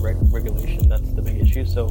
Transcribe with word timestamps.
reg- 0.00 0.32
regulation. 0.32 0.88
That's 0.88 1.10
the 1.12 1.22
big 1.22 1.40
issue. 1.40 1.64
So 1.64 1.88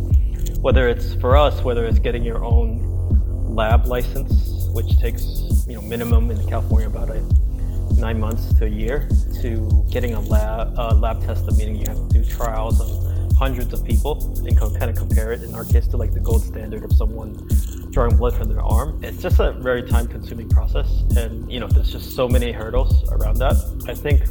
whether 0.62 0.88
it's 0.88 1.13
for 1.16 1.38
us, 1.38 1.63
whether 1.63 1.86
it's 1.86 2.00
getting 2.00 2.24
your 2.24 2.43
own 2.43 3.55
lab 3.55 3.85
license, 3.85 4.68
which 4.74 4.97
takes 5.00 5.24
you 5.68 5.76
know 5.76 5.82
minimum 5.82 6.32
in 6.32 6.46
California 6.48 6.88
about 6.88 7.10
a 7.10 7.24
nine 7.96 8.20
months 8.20 8.54
to 8.56 8.66
a 8.66 8.70
year, 8.70 9.08
to 9.42 9.86
getting 9.90 10.14
a 10.14 10.20
lab 10.20 10.78
uh, 10.78 10.96
lab 10.96 11.22
tested, 11.26 11.56
meaning 11.58 11.76
you 11.76 11.86
have 11.88 12.08
to 12.10 12.22
do 12.22 12.26
trials 12.26 12.80
on 12.82 13.09
hundreds 13.39 13.73
of 13.73 13.86
people 13.86 14.36
and 14.46 14.57
co- 14.57 14.70
kind 14.71 14.91
of 14.91 14.98
compare 14.98 15.32
it 15.32 15.41
in 15.44 15.55
our 15.55 15.64
case 15.64 15.88
to 15.88 15.96
like 15.96 16.12
the 16.14 16.20
gold 16.20 16.44
standard 16.44 16.84
of 16.84 16.91
someone 16.91 17.34
drawing 17.89 18.16
blood 18.18 18.36
from 18.36 18.50
their 18.50 18.62
arm. 18.62 19.00
It's 19.02 19.21
just 19.21 19.39
a 19.39 19.54
very 19.54 19.82
time 19.84 20.07
consuming 20.07 20.50
process. 20.50 21.04
And, 21.16 21.50
you 21.52 21.60
know, 21.60 21.68
there's 21.68 21.91
just 21.91 22.16
so 22.16 22.28
many 22.28 22.52
hurdles 22.52 23.10
around 23.10 23.38
that. 23.38 23.55
I 23.88 23.94
think 23.94 24.21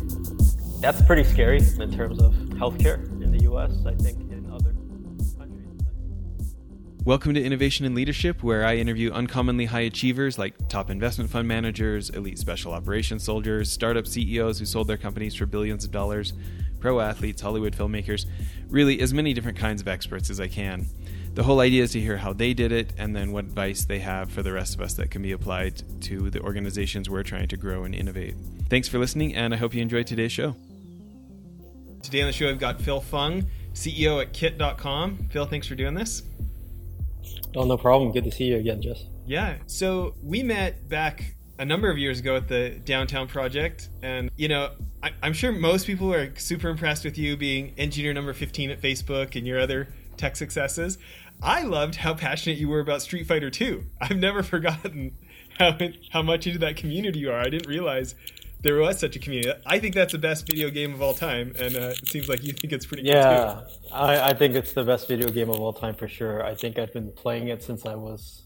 that's 0.81 1.03
pretty 1.03 1.25
scary 1.25 1.59
in 1.59 1.91
terms 1.91 2.21
of 2.21 2.35
healthcare 2.61 3.18
the 3.39 3.53
US. 3.53 3.73
I 3.87 3.95
think 3.95 4.19
in 4.33 4.51
other. 4.53 4.75
Welcome 7.05 7.33
to 7.35 7.43
Innovation 7.43 7.87
and 7.87 7.95
Leadership, 7.95 8.43
where 8.43 8.67
I 8.67 8.77
interview 8.77 9.11
uncommonly 9.13 9.65
high 9.65 9.81
achievers 9.81 10.39
like 10.39 10.69
top 10.69 10.91
investment 10.91 11.31
fund 11.31 11.49
managers, 11.49 12.11
elite 12.11 12.39
special 12.39 12.73
operations 12.73 13.25
soldiers, 13.25 13.73
startup 13.73 14.07
CEOs 14.07 14.59
who 14.59 14.67
sold 14.67 14.89
their 14.89 14.99
companies 14.99 15.35
for 15.35 15.47
billions 15.47 15.87
of 15.87 15.91
dollars, 15.91 16.35
pro 16.81 17.01
athletes, 17.01 17.41
Hollywood 17.41 17.75
filmmakers, 17.75 18.27
really 18.69 19.01
as 19.01 19.15
many 19.15 19.33
different 19.33 19.57
kinds 19.57 19.81
of 19.81 19.89
experts 19.89 20.29
as 20.29 20.39
I 20.39 20.49
can. 20.49 20.87
The 21.33 21.45
whole 21.45 21.61
idea 21.61 21.85
is 21.85 21.93
to 21.93 22.01
hear 22.01 22.19
how 22.19 22.33
they 22.33 22.53
did 22.53 22.73
it 22.73 22.93
and 22.99 23.17
then 23.17 23.33
what 23.33 23.45
advice 23.45 23.85
they 23.85 24.01
have 24.01 24.31
for 24.31 24.43
the 24.43 24.53
rest 24.53 24.75
of 24.75 24.81
us 24.81 24.95
that 24.95 25.11
can 25.11 25.23
be 25.23 25.33
applied 25.33 25.83
to 26.03 26.29
the 26.31 26.41
organizations 26.41 27.09
we're 27.09 27.23
trying 27.23 27.49
to 27.49 27.57
grow 27.57 27.85
and 27.85 27.95
innovate. 27.95 28.35
Thanks 28.69 28.89
for 28.89 28.99
listening, 28.99 29.35
and 29.35 29.55
I 29.55 29.57
hope 29.57 29.73
you 29.73 29.81
enjoyed 29.81 30.07
today's 30.07 30.33
show. 30.33 30.57
Today 32.03 32.21
on 32.23 32.27
the 32.27 32.33
show, 32.33 32.49
I've 32.49 32.59
got 32.59 32.81
Phil 32.81 33.01
Fung, 33.01 33.45
CEO 33.75 34.23
at 34.23 34.33
kit.com. 34.33 35.29
Phil, 35.31 35.47
thanks 35.47 35.67
for 35.67 35.75
doing 35.75 35.95
this. 35.95 36.23
Oh, 37.55 37.65
no 37.65 37.77
problem. 37.77 38.13
Good 38.13 38.25
to 38.25 38.31
see 38.31 38.45
you 38.45 38.57
again, 38.57 38.81
Jess. 38.81 39.05
Yeah. 39.27 39.57
So 39.67 40.15
we 40.23 40.43
met 40.43 40.89
back 40.89 41.35
a 41.59 41.65
number 41.65 41.91
of 41.91 41.99
years 41.99 42.21
ago 42.21 42.37
at 42.37 42.49
the 42.49 42.71
Downtown 42.85 43.27
Project. 43.27 43.89
And, 44.03 44.31
you 44.37 44.49
know, 44.49 44.71
I, 45.03 45.13
am 45.23 45.33
sure 45.33 45.53
most 45.53 45.87
people 45.87 46.13
are 46.15 46.35
super 46.37 46.69
impressed 46.69 47.05
with 47.05 47.19
you 47.19 47.37
being 47.37 47.75
engineer 47.77 48.15
number 48.15 48.33
15 48.33 48.71
at 48.71 48.81
Facebook 48.81 49.37
and 49.37 49.47
your 49.47 49.61
other 49.61 49.89
tech 50.17 50.37
successes. 50.37 50.99
I 51.43 51.63
loved 51.63 51.97
how 51.97 52.15
passionate 52.15 52.59
you 52.59 52.69
were 52.69 52.81
about 52.81 53.03
Street 53.03 53.27
Fighter 53.27 53.51
2. 53.51 53.85
I've 54.01 54.17
never 54.17 54.43
forgotten 54.45 55.17
how 55.59 55.77
how 56.11 56.23
much 56.23 56.47
into 56.47 56.59
that 56.61 56.77
community 56.77 57.21
you 57.21 57.31
are. 57.31 57.41
I 57.41 57.49
didn't 57.49 57.69
realize 57.69 58.15
there 58.61 58.77
was 58.77 58.99
such 58.99 59.17
a 59.17 59.19
community. 59.19 59.53
I 59.67 59.79
think 59.79 59.95
that's 59.95 60.13
the 60.13 60.19
best 60.19 60.47
video 60.47 60.71
game 60.71 60.93
of 60.95 61.03
all 61.03 61.15
time, 61.15 61.55
and 61.59 61.77
uh, 61.77 61.95
it 61.97 62.09
seems 62.09 62.29
like 62.29 62.43
you 62.45 62.53
think 62.53 62.73
it's 62.73 62.87
pretty. 62.87 63.05
Good 63.05 63.13
too. 63.13 63.19
Yeah, 63.19 63.61
I, 63.93 64.31
I 64.31 64.35
think 64.35 64.55
it's 64.55 64.73
the 64.73 64.85
best 64.85 65.09
video 65.09 65.29
game 65.31 65.51
of 65.51 65.61
all 65.61 65.73
time 65.73 65.95
for 65.95 66.09
sure. 66.09 66.45
I 66.45 66.55
think 66.55 66.79
I've 66.79 66.93
been 66.93 67.13
playing 67.13 67.49
it 67.49 67.63
since 67.63 67.87
I 67.87 67.95
was, 67.95 68.43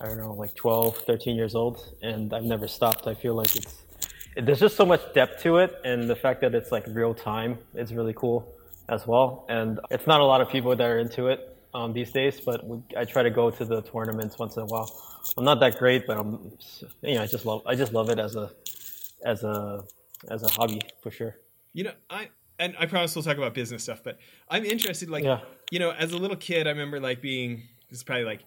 I 0.00 0.06
don't 0.06 0.18
know, 0.18 0.32
like 0.34 0.54
12, 0.54 0.98
13 0.98 1.36
years 1.36 1.54
old, 1.54 1.94
and 2.02 2.32
I've 2.34 2.44
never 2.44 2.68
stopped. 2.68 3.06
I 3.06 3.14
feel 3.14 3.34
like 3.34 3.56
it's 3.56 3.84
there's 4.36 4.60
just 4.60 4.76
so 4.76 4.84
much 4.84 5.00
depth 5.14 5.42
to 5.42 5.58
it, 5.58 5.74
and 5.84 6.10
the 6.10 6.16
fact 6.16 6.40
that 6.40 6.54
it's 6.54 6.72
like 6.72 6.84
real 6.88 7.14
time 7.14 7.58
is 7.74 7.94
really 7.94 8.12
cool 8.12 8.52
as 8.88 9.06
well. 9.06 9.46
And 9.48 9.80
it's 9.90 10.06
not 10.06 10.20
a 10.20 10.24
lot 10.24 10.40
of 10.40 10.48
people 10.48 10.74
that 10.74 10.84
are 10.84 10.98
into 10.98 11.28
it 11.28 11.56
um, 11.72 11.92
these 11.92 12.12
days, 12.12 12.40
but 12.40 12.66
we, 12.66 12.82
I 12.96 13.04
try 13.04 13.22
to 13.22 13.30
go 13.30 13.50
to 13.50 13.64
the 13.64 13.82
tournaments 13.82 14.38
once 14.38 14.56
in 14.56 14.62
a 14.62 14.66
while. 14.66 14.90
I'm 15.36 15.44
not 15.44 15.60
that 15.60 15.78
great, 15.78 16.06
but 16.06 16.18
I'm, 16.18 16.52
you 17.02 17.14
know, 17.14 17.22
I 17.22 17.26
just 17.26 17.46
love, 17.46 17.62
I 17.66 17.74
just 17.74 17.92
love 17.92 18.10
it 18.10 18.18
as 18.18 18.36
a, 18.36 18.50
as 19.24 19.42
a, 19.42 19.84
as 20.28 20.42
a 20.42 20.48
hobby 20.48 20.80
for 21.02 21.10
sure. 21.10 21.36
You 21.72 21.84
know, 21.84 21.92
I 22.08 22.28
and 22.58 22.74
I 22.78 22.86
promise 22.86 23.16
we'll 23.16 23.24
talk 23.24 23.36
about 23.36 23.54
business 23.54 23.82
stuff, 23.82 24.02
but 24.04 24.18
I'm 24.48 24.64
interested. 24.64 25.10
Like, 25.10 25.24
yeah. 25.24 25.40
you 25.70 25.78
know, 25.78 25.90
as 25.90 26.12
a 26.12 26.18
little 26.18 26.36
kid, 26.36 26.66
I 26.66 26.70
remember 26.70 27.00
like 27.00 27.20
being 27.20 27.64
this 27.90 27.98
is 27.98 28.04
probably 28.04 28.24
like 28.24 28.44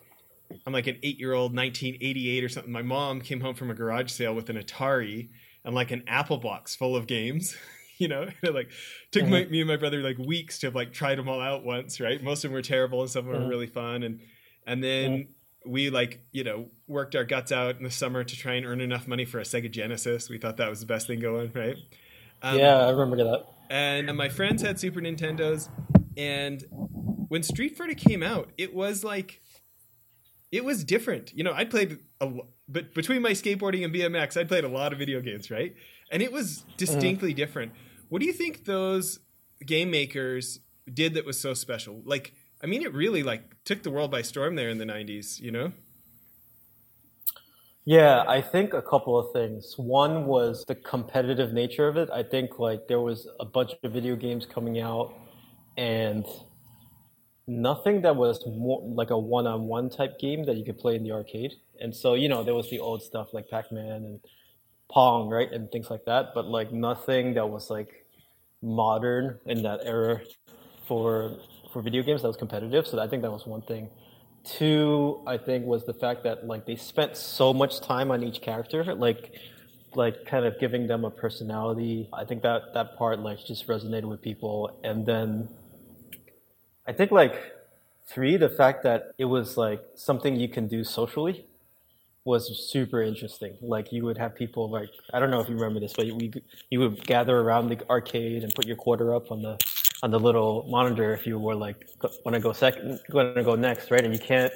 I'm 0.65 0.73
like 0.73 0.87
an 0.87 0.97
eight 1.03 1.19
year 1.19 1.33
old, 1.33 1.55
1988 1.55 2.43
or 2.43 2.49
something. 2.49 2.71
My 2.71 2.81
mom 2.81 3.21
came 3.21 3.41
home 3.41 3.55
from 3.55 3.69
a 3.69 3.73
garage 3.73 4.11
sale 4.11 4.33
with 4.33 4.49
an 4.49 4.57
Atari 4.57 5.29
and 5.65 5.75
like 5.75 5.91
an 5.91 6.03
Apple 6.07 6.37
box 6.37 6.75
full 6.75 6.95
of 6.95 7.07
games. 7.07 7.55
you 7.97 8.07
know 8.07 8.27
it 8.43 8.53
like 8.53 8.69
took 9.11 9.23
mm-hmm. 9.23 9.31
my, 9.31 9.45
me 9.45 9.59
and 9.59 9.67
my 9.67 9.75
brother 9.75 10.01
like 10.01 10.17
weeks 10.19 10.59
to 10.59 10.67
have 10.67 10.75
like 10.75 10.93
tried 10.93 11.17
them 11.17 11.27
all 11.27 11.41
out 11.41 11.63
once 11.63 11.99
right 11.99 12.23
most 12.23 12.43
of 12.43 12.49
them 12.49 12.53
were 12.53 12.61
terrible 12.61 13.01
and 13.01 13.09
some 13.09 13.25
of 13.25 13.31
them 13.31 13.41
mm-hmm. 13.41 13.45
were 13.45 13.49
really 13.49 13.65
fun 13.65 14.03
and 14.03 14.19
and 14.67 14.83
then 14.83 15.11
mm-hmm. 15.11 15.31
We 15.67 15.89
like 15.89 16.21
you 16.31 16.43
know 16.43 16.67
worked 16.87 17.15
our 17.15 17.23
guts 17.23 17.51
out 17.51 17.77
in 17.77 17.83
the 17.83 17.91
summer 17.91 18.23
to 18.23 18.35
try 18.35 18.53
and 18.53 18.65
earn 18.65 18.81
enough 18.81 19.07
money 19.07 19.25
for 19.25 19.39
a 19.39 19.43
sega 19.43 19.69
genesis. 19.69 20.29
We 20.29 20.37
thought 20.37 20.57
that 20.57 20.69
was 20.69 20.79
the 20.79 20.85
best 20.85 21.07
thing 21.07 21.19
going 21.19 21.51
right? 21.53 21.75
Um, 22.41 22.57
yeah 22.57 22.77
i 22.77 22.89
remember 22.89 23.17
that. 23.17 23.45
And, 23.69 24.07
and 24.09 24.17
my 24.17 24.29
friends 24.29 24.61
had 24.61 24.79
super 24.79 25.01
nintendos 25.01 25.69
and 26.15 26.63
when 27.27 27.43
street 27.43 27.77
fighter 27.77 27.93
came 27.93 28.23
out 28.23 28.51
it 28.57 28.73
was 28.73 29.03
like 29.03 29.41
it 30.51 30.63
was 30.63 30.83
different. 30.83 31.33
You 31.33 31.43
know 31.43 31.53
i 31.53 31.65
played 31.65 31.99
a 32.21 32.31
but 32.69 32.93
between 32.93 33.21
my 33.21 33.31
skateboarding 33.31 33.85
and 33.85 33.93
bmx 33.93 34.35
i 34.35 34.43
played 34.43 34.63
a 34.63 34.69
lot 34.69 34.93
of 34.93 34.99
video 34.99 35.21
games 35.21 35.49
right? 35.51 35.75
And 36.11 36.21
it 36.21 36.31
was 36.31 36.59
mm-hmm. 36.59 36.71
distinctly 36.77 37.33
different. 37.33 37.73
What 38.09 38.19
do 38.19 38.25
you 38.25 38.33
think 38.33 38.65
those 38.65 39.19
game 39.65 39.91
makers 39.91 40.59
did 40.91 41.15
that 41.15 41.25
was 41.25 41.39
so 41.39 41.53
special? 41.53 42.01
Like, 42.05 42.33
I 42.61 42.67
mean, 42.67 42.81
it 42.81 42.93
really 42.93 43.23
like 43.23 43.63
took 43.63 43.83
the 43.83 43.91
world 43.91 44.11
by 44.11 44.21
storm 44.21 44.55
there 44.55 44.69
in 44.69 44.77
the 44.77 44.85
'90s. 44.85 45.39
You 45.39 45.51
know? 45.51 45.71
Yeah, 47.85 48.25
I 48.27 48.41
think 48.41 48.73
a 48.73 48.81
couple 48.81 49.17
of 49.17 49.31
things. 49.31 49.75
One 49.77 50.25
was 50.25 50.65
the 50.67 50.75
competitive 50.75 51.53
nature 51.53 51.87
of 51.87 51.95
it. 51.95 52.09
I 52.11 52.21
think 52.21 52.59
like 52.59 52.87
there 52.87 52.99
was 52.99 53.27
a 53.39 53.45
bunch 53.45 53.71
of 53.81 53.93
video 53.93 54.15
games 54.15 54.45
coming 54.45 54.81
out, 54.81 55.13
and 55.77 56.25
nothing 57.47 58.01
that 58.01 58.15
was 58.15 58.45
more 58.45 58.81
like 58.83 59.09
a 59.09 59.17
one-on-one 59.17 59.89
type 59.89 60.19
game 60.19 60.45
that 60.45 60.57
you 60.57 60.65
could 60.65 60.77
play 60.77 60.95
in 60.95 61.03
the 61.03 61.11
arcade. 61.11 61.53
And 61.79 61.95
so 61.95 62.15
you 62.15 62.27
know 62.27 62.43
there 62.43 62.55
was 62.55 62.69
the 62.69 62.79
old 62.79 63.01
stuff 63.01 63.33
like 63.33 63.47
Pac-Man 63.49 64.03
and 64.03 64.19
Pong, 64.89 65.29
right, 65.29 65.51
and 65.51 65.71
things 65.71 65.89
like 65.89 66.05
that, 66.05 66.33
but 66.33 66.45
like 66.45 66.71
nothing 66.71 67.35
that 67.35 67.49
was 67.49 67.69
like 67.69 68.05
modern 68.61 69.39
in 69.45 69.61
that 69.63 69.81
era 69.83 70.21
for 70.87 71.37
for 71.71 71.81
video 71.81 72.03
games 72.03 72.21
that 72.21 72.27
was 72.27 72.37
competitive. 72.37 72.87
So 72.87 72.99
I 72.99 73.07
think 73.07 73.21
that 73.23 73.31
was 73.31 73.45
one 73.45 73.61
thing. 73.61 73.89
Two, 74.43 75.21
I 75.27 75.37
think 75.37 75.65
was 75.65 75.85
the 75.85 75.93
fact 75.93 76.23
that 76.23 76.47
like 76.47 76.65
they 76.65 76.75
spent 76.75 77.17
so 77.17 77.53
much 77.53 77.81
time 77.81 78.11
on 78.11 78.23
each 78.23 78.41
character, 78.41 78.83
like 78.95 79.33
like 79.95 80.25
kind 80.25 80.45
of 80.45 80.59
giving 80.59 80.87
them 80.87 81.03
a 81.05 81.09
personality. 81.09 82.07
I 82.13 82.23
think 82.23 82.43
that 82.43 82.73
that 82.73 82.97
part 82.97 83.19
like 83.19 83.43
just 83.45 83.67
resonated 83.67 84.05
with 84.05 84.21
people. 84.21 84.79
And 84.83 85.05
then 85.05 85.49
I 86.85 86.93
think 86.93 87.11
like 87.11 87.35
three, 88.07 88.37
the 88.37 88.49
fact 88.49 88.83
that 88.83 89.13
it 89.17 89.25
was 89.25 89.57
like 89.57 89.83
something 89.95 90.35
you 90.35 90.47
can 90.47 90.67
do 90.67 90.83
socially 90.83 91.45
was 92.23 92.69
super 92.69 93.01
interesting. 93.01 93.57
Like 93.61 93.91
you 93.91 94.03
would 94.05 94.17
have 94.17 94.35
people 94.35 94.69
like 94.69 94.89
I 95.13 95.19
don't 95.19 95.31
know 95.31 95.39
if 95.39 95.49
you 95.49 95.55
remember 95.55 95.79
this, 95.79 95.93
but 95.93 96.05
we 96.07 96.31
you 96.69 96.79
would 96.79 97.05
gather 97.05 97.37
around 97.37 97.69
the 97.69 97.89
arcade 97.89 98.43
and 98.43 98.53
put 98.53 98.65
your 98.65 98.75
quarter 98.75 99.15
up 99.15 99.31
on 99.31 99.41
the 99.41 99.57
on 100.03 100.11
the 100.11 100.19
little 100.19 100.65
monitor 100.69 101.13
if 101.13 101.25
you 101.25 101.39
were 101.39 101.55
like 101.55 101.87
want 102.23 102.35
to 102.35 102.39
go 102.39 102.53
second, 102.53 102.99
want 103.09 103.35
to 103.35 103.43
go 103.43 103.55
next, 103.55 103.91
right? 103.91 104.03
And 104.03 104.13
you 104.13 104.19
can't. 104.19 104.53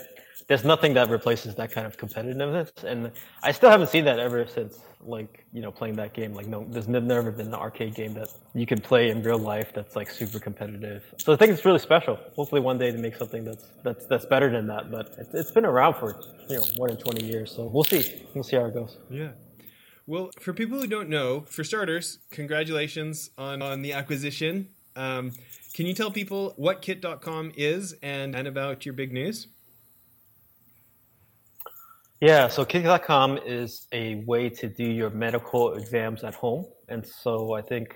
There's 0.47 0.63
nothing 0.63 0.93
that 0.95 1.09
replaces 1.09 1.55
that 1.55 1.71
kind 1.71 1.87
of 1.87 1.97
competitiveness, 1.97 2.83
and 2.83 3.11
I 3.41 3.51
still 3.51 3.69
haven't 3.69 3.87
seen 3.87 4.03
that 4.05 4.19
ever 4.19 4.45
since 4.45 4.79
like 5.03 5.45
you 5.53 5.61
know 5.61 5.71
playing 5.71 5.95
that 5.95 6.13
game. 6.13 6.33
Like 6.33 6.47
no, 6.47 6.65
there's 6.69 6.87
never 6.87 7.31
been 7.31 7.47
an 7.47 7.53
arcade 7.53 7.95
game 7.95 8.13
that 8.15 8.29
you 8.53 8.65
can 8.65 8.79
play 8.79 9.09
in 9.09 9.23
real 9.23 9.37
life 9.37 9.71
that's 9.73 9.95
like 9.95 10.09
super 10.09 10.39
competitive. 10.39 11.03
So 11.17 11.33
I 11.33 11.35
think 11.35 11.51
it's 11.51 11.65
really 11.65 11.79
special. 11.79 12.17
Hopefully 12.35 12.61
one 12.61 12.77
day 12.77 12.91
to 12.91 12.97
make 12.97 13.15
something 13.15 13.43
that's 13.43 13.67
that's 13.83 14.05
that's 14.07 14.25
better 14.25 14.49
than 14.49 14.67
that. 14.67 14.91
But 14.91 15.15
it's, 15.17 15.33
it's 15.33 15.51
been 15.51 15.65
around 15.65 15.95
for 15.95 16.19
you 16.49 16.57
know 16.57 16.63
more 16.77 16.87
than 16.87 16.97
20 16.97 17.25
years, 17.25 17.51
so 17.51 17.65
we'll 17.65 17.83
see. 17.83 18.25
We'll 18.33 18.43
see 18.43 18.57
how 18.57 18.65
it 18.65 18.73
goes. 18.73 18.97
Yeah. 19.09 19.29
Well, 20.07 20.31
for 20.39 20.53
people 20.53 20.79
who 20.79 20.87
don't 20.87 21.09
know, 21.09 21.41
for 21.41 21.63
starters, 21.63 22.19
congratulations 22.31 23.29
on 23.37 23.61
on 23.61 23.81
the 23.81 23.93
acquisition. 23.93 24.69
Um, 24.95 25.31
can 25.73 25.85
you 25.85 25.93
tell 25.93 26.11
people 26.11 26.53
what 26.57 26.81
kit.com 26.81 27.53
is 27.55 27.95
and, 28.01 28.35
and 28.35 28.47
about 28.47 28.85
your 28.85 28.93
big 28.93 29.13
news? 29.13 29.47
Yeah, 32.21 32.49
so 32.49 32.63
Kit.com 32.63 33.39
is 33.47 33.87
a 33.91 34.23
way 34.25 34.47
to 34.47 34.69
do 34.69 34.83
your 34.83 35.09
medical 35.09 35.73
exams 35.73 36.23
at 36.23 36.35
home. 36.35 36.67
And 36.87 37.03
so 37.03 37.53
I 37.53 37.63
think 37.63 37.95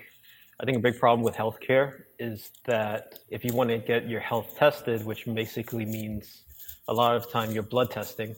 I 0.58 0.64
think 0.64 0.78
a 0.78 0.80
big 0.80 0.98
problem 0.98 1.22
with 1.22 1.36
healthcare 1.36 2.02
is 2.18 2.50
that 2.64 3.20
if 3.28 3.44
you 3.44 3.52
want 3.52 3.70
to 3.70 3.78
get 3.78 4.08
your 4.08 4.18
health 4.18 4.56
tested, 4.56 5.04
which 5.04 5.26
basically 5.26 5.84
means 5.84 6.42
a 6.88 6.94
lot 6.94 7.14
of 7.14 7.30
time 7.30 7.52
you're 7.52 7.62
blood 7.62 7.92
testing, 7.92 8.34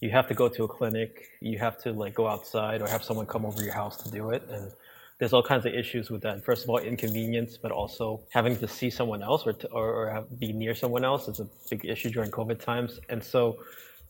you 0.00 0.10
have 0.10 0.26
to 0.26 0.34
go 0.34 0.48
to 0.48 0.64
a 0.64 0.68
clinic, 0.68 1.28
you 1.40 1.56
have 1.58 1.80
to 1.82 1.92
like 1.92 2.14
go 2.14 2.26
outside 2.26 2.82
or 2.82 2.88
have 2.88 3.04
someone 3.04 3.26
come 3.26 3.46
over 3.46 3.62
your 3.62 3.74
house 3.74 3.96
to 4.02 4.10
do 4.10 4.30
it. 4.30 4.42
And 4.50 4.72
there's 5.18 5.32
all 5.32 5.42
kinds 5.42 5.66
of 5.66 5.74
issues 5.74 6.10
with 6.10 6.22
that. 6.22 6.44
First 6.44 6.64
of 6.64 6.70
all, 6.70 6.78
inconvenience, 6.78 7.56
but 7.56 7.72
also 7.72 8.20
having 8.30 8.56
to 8.58 8.68
see 8.68 8.88
someone 8.88 9.22
else 9.22 9.46
or, 9.46 9.52
to, 9.52 9.68
or, 9.68 9.92
or 9.92 10.10
have, 10.10 10.38
be 10.38 10.52
near 10.52 10.74
someone 10.74 11.04
else 11.04 11.26
is 11.26 11.40
a 11.40 11.48
big 11.68 11.84
issue 11.84 12.10
during 12.10 12.30
COVID 12.30 12.60
times. 12.60 13.00
And 13.08 13.22
so 13.22 13.58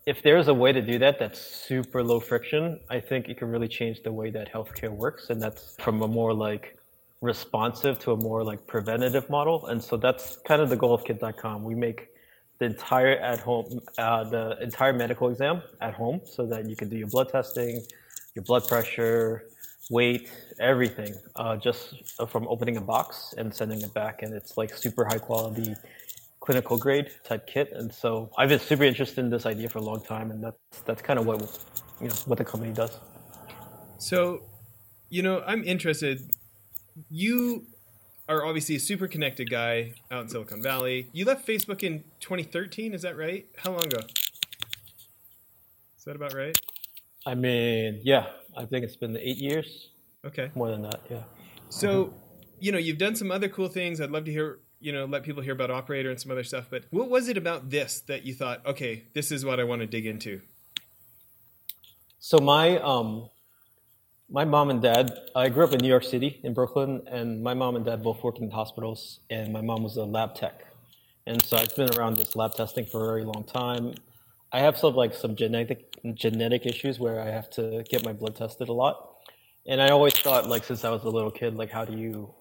if 0.04 0.22
there's 0.22 0.48
a 0.48 0.54
way 0.54 0.72
to 0.72 0.82
do 0.82 0.98
that 0.98 1.18
that's 1.18 1.40
super 1.40 2.02
low 2.02 2.20
friction, 2.20 2.80
I 2.90 3.00
think 3.00 3.28
it 3.28 3.38
can 3.38 3.48
really 3.48 3.68
change 3.68 4.02
the 4.02 4.12
way 4.12 4.30
that 4.30 4.52
healthcare 4.52 4.90
works. 4.90 5.30
And 5.30 5.40
that's 5.40 5.76
from 5.80 6.02
a 6.02 6.08
more 6.08 6.34
like 6.34 6.76
responsive 7.22 7.98
to 8.00 8.12
a 8.12 8.16
more 8.16 8.44
like 8.44 8.66
preventative 8.66 9.28
model. 9.30 9.66
And 9.66 9.82
so 9.82 9.96
that's 9.96 10.36
kind 10.46 10.60
of 10.60 10.68
the 10.68 10.76
goal 10.76 10.92
of 10.92 11.04
kit.com. 11.04 11.64
We 11.64 11.74
make 11.74 12.08
the 12.58 12.66
entire 12.66 13.16
at 13.16 13.40
home, 13.40 13.80
uh, 13.96 14.24
the 14.24 14.58
entire 14.62 14.92
medical 14.92 15.30
exam 15.30 15.62
at 15.80 15.94
home 15.94 16.20
so 16.24 16.44
that 16.46 16.68
you 16.68 16.76
can 16.76 16.88
do 16.88 16.96
your 16.96 17.08
blood 17.08 17.30
testing, 17.30 17.82
your 18.34 18.44
blood 18.44 18.66
pressure, 18.68 19.44
weight, 19.90 20.30
everything, 20.60 21.14
uh, 21.36 21.56
just 21.56 21.94
from 22.28 22.46
opening 22.48 22.76
a 22.76 22.80
box 22.80 23.34
and 23.38 23.54
sending 23.54 23.80
it 23.80 23.92
back. 23.94 24.22
And 24.22 24.34
it's 24.34 24.56
like 24.56 24.74
super 24.74 25.04
high 25.04 25.18
quality 25.18 25.74
clinical 26.40 26.78
grade 26.78 27.10
type 27.24 27.46
kit. 27.46 27.72
And 27.72 27.92
so 27.92 28.30
I've 28.38 28.48
been 28.48 28.60
super 28.60 28.84
interested 28.84 29.18
in 29.18 29.30
this 29.30 29.46
idea 29.46 29.68
for 29.68 29.78
a 29.78 29.82
long 29.82 30.02
time. 30.02 30.30
And 30.30 30.42
that's, 30.42 30.80
that's 30.84 31.02
kind 31.02 31.18
of 31.18 31.26
what, 31.26 31.40
you 32.00 32.08
know, 32.08 32.14
what 32.26 32.38
the 32.38 32.44
company 32.44 32.72
does. 32.72 32.98
So, 33.98 34.42
you 35.08 35.22
know, 35.22 35.42
I'm 35.46 35.64
interested. 35.64 36.30
You 37.10 37.66
are 38.28 38.44
obviously 38.44 38.76
a 38.76 38.80
super 38.80 39.08
connected 39.08 39.50
guy 39.50 39.94
out 40.10 40.22
in 40.22 40.28
Silicon 40.28 40.62
Valley. 40.62 41.08
You 41.12 41.24
left 41.24 41.46
Facebook 41.46 41.82
in 41.82 42.04
2013, 42.20 42.92
is 42.92 43.02
that 43.02 43.16
right? 43.16 43.46
How 43.56 43.72
long 43.72 43.84
ago? 43.84 44.00
Is 45.96 46.04
that 46.04 46.14
about 46.14 46.34
right? 46.34 46.56
I 47.28 47.34
mean, 47.34 48.00
yeah, 48.04 48.28
I 48.56 48.64
think 48.64 48.86
it's 48.86 48.96
been 48.96 49.14
eight 49.18 49.36
years. 49.36 49.90
Okay. 50.24 50.50
More 50.54 50.70
than 50.70 50.80
that, 50.80 51.02
yeah. 51.10 51.24
So, 51.68 52.14
you 52.58 52.72
know, 52.72 52.78
you've 52.78 52.96
done 52.96 53.16
some 53.16 53.30
other 53.30 53.50
cool 53.50 53.68
things. 53.68 54.00
I'd 54.00 54.10
love 54.10 54.24
to 54.24 54.32
hear, 54.32 54.60
you 54.80 54.92
know, 54.92 55.04
let 55.04 55.24
people 55.24 55.42
hear 55.42 55.52
about 55.52 55.70
Operator 55.70 56.08
and 56.08 56.18
some 56.18 56.32
other 56.32 56.42
stuff. 56.42 56.68
But 56.70 56.84
what 56.88 57.10
was 57.10 57.28
it 57.28 57.36
about 57.36 57.68
this 57.68 58.00
that 58.06 58.24
you 58.24 58.32
thought, 58.32 58.64
okay, 58.64 59.04
this 59.12 59.30
is 59.30 59.44
what 59.44 59.60
I 59.60 59.64
want 59.64 59.82
to 59.82 59.86
dig 59.86 60.06
into? 60.06 60.40
So 62.18 62.38
my 62.38 62.78
um, 62.78 63.28
my 64.30 64.46
mom 64.46 64.70
and 64.70 64.80
dad, 64.80 65.12
I 65.36 65.50
grew 65.50 65.64
up 65.64 65.72
in 65.74 65.80
New 65.80 65.88
York 65.88 66.04
City, 66.04 66.40
in 66.42 66.54
Brooklyn, 66.54 67.02
and 67.10 67.42
my 67.42 67.52
mom 67.52 67.76
and 67.76 67.84
dad 67.84 68.02
both 68.02 68.24
worked 68.24 68.38
in 68.38 68.50
hospitals, 68.50 69.20
and 69.28 69.52
my 69.52 69.60
mom 69.60 69.82
was 69.82 69.98
a 69.98 70.04
lab 70.04 70.34
tech. 70.34 70.64
And 71.26 71.44
so 71.44 71.58
I've 71.58 71.76
been 71.76 71.94
around 71.94 72.16
this 72.16 72.34
lab 72.34 72.54
testing 72.54 72.86
for 72.86 73.04
a 73.04 73.06
very 73.06 73.24
long 73.24 73.44
time. 73.44 73.92
I 74.52 74.60
have 74.60 74.78
some 74.78 74.94
like 74.94 75.14
some 75.14 75.36
genetic 75.36 75.94
genetic 76.14 76.66
issues 76.66 76.98
where 76.98 77.20
I 77.20 77.30
have 77.30 77.50
to 77.50 77.84
get 77.88 78.04
my 78.04 78.12
blood 78.12 78.36
tested 78.36 78.68
a 78.68 78.72
lot. 78.72 79.14
And 79.66 79.82
I 79.82 79.88
always 79.88 80.14
thought 80.14 80.48
like 80.48 80.64
since 80.64 80.84
I 80.84 80.90
was 80.90 81.04
a 81.04 81.10
little 81.10 81.30
kid, 81.30 81.54
like 81.54 81.70
how 81.70 81.84
do 81.84 81.96
you 81.96 82.34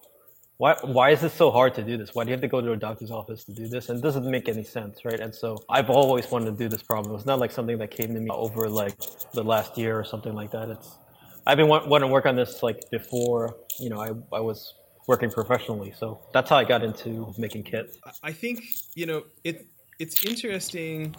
why 0.56 0.74
why 0.82 1.10
is 1.10 1.20
this 1.20 1.34
so 1.34 1.50
hard 1.50 1.74
to 1.74 1.82
do 1.82 1.96
this? 1.96 2.14
Why 2.14 2.24
do 2.24 2.30
you 2.30 2.32
have 2.32 2.40
to 2.40 2.48
go 2.48 2.60
to 2.60 2.72
a 2.72 2.76
doctor's 2.76 3.10
office 3.10 3.44
to 3.44 3.52
do 3.52 3.68
this? 3.68 3.90
And 3.90 3.98
it 3.98 4.02
doesn't 4.02 4.28
make 4.28 4.48
any 4.48 4.64
sense, 4.64 5.04
right? 5.04 5.20
And 5.20 5.34
so 5.34 5.62
I've 5.68 5.90
always 5.90 6.30
wanted 6.30 6.46
to 6.46 6.56
do 6.56 6.68
this 6.68 6.82
problem. 6.82 7.14
It's 7.14 7.26
not 7.26 7.38
like 7.38 7.52
something 7.52 7.78
that 7.78 7.90
came 7.90 8.14
to 8.14 8.20
me 8.20 8.30
over 8.30 8.68
like 8.68 8.96
the 9.32 9.44
last 9.44 9.76
year 9.76 9.98
or 9.98 10.04
something 10.04 10.34
like 10.34 10.50
that. 10.52 10.70
It's 10.70 10.98
I've 11.46 11.56
been 11.56 11.68
wanting 11.68 12.08
to 12.08 12.12
work 12.12 12.26
on 12.26 12.36
this 12.36 12.62
like 12.62 12.90
before, 12.90 13.56
you 13.78 13.88
know, 13.90 14.00
I, 14.00 14.10
I 14.34 14.40
was 14.40 14.74
working 15.06 15.30
professionally. 15.30 15.94
So 15.98 16.20
that's 16.32 16.50
how 16.50 16.56
I 16.56 16.64
got 16.64 16.82
into 16.82 17.32
making 17.38 17.64
kit. 17.64 17.96
I 18.22 18.32
think, 18.32 18.64
you 18.94 19.06
know, 19.06 19.24
it 19.44 19.66
it's 19.98 20.24
interesting 20.24 21.14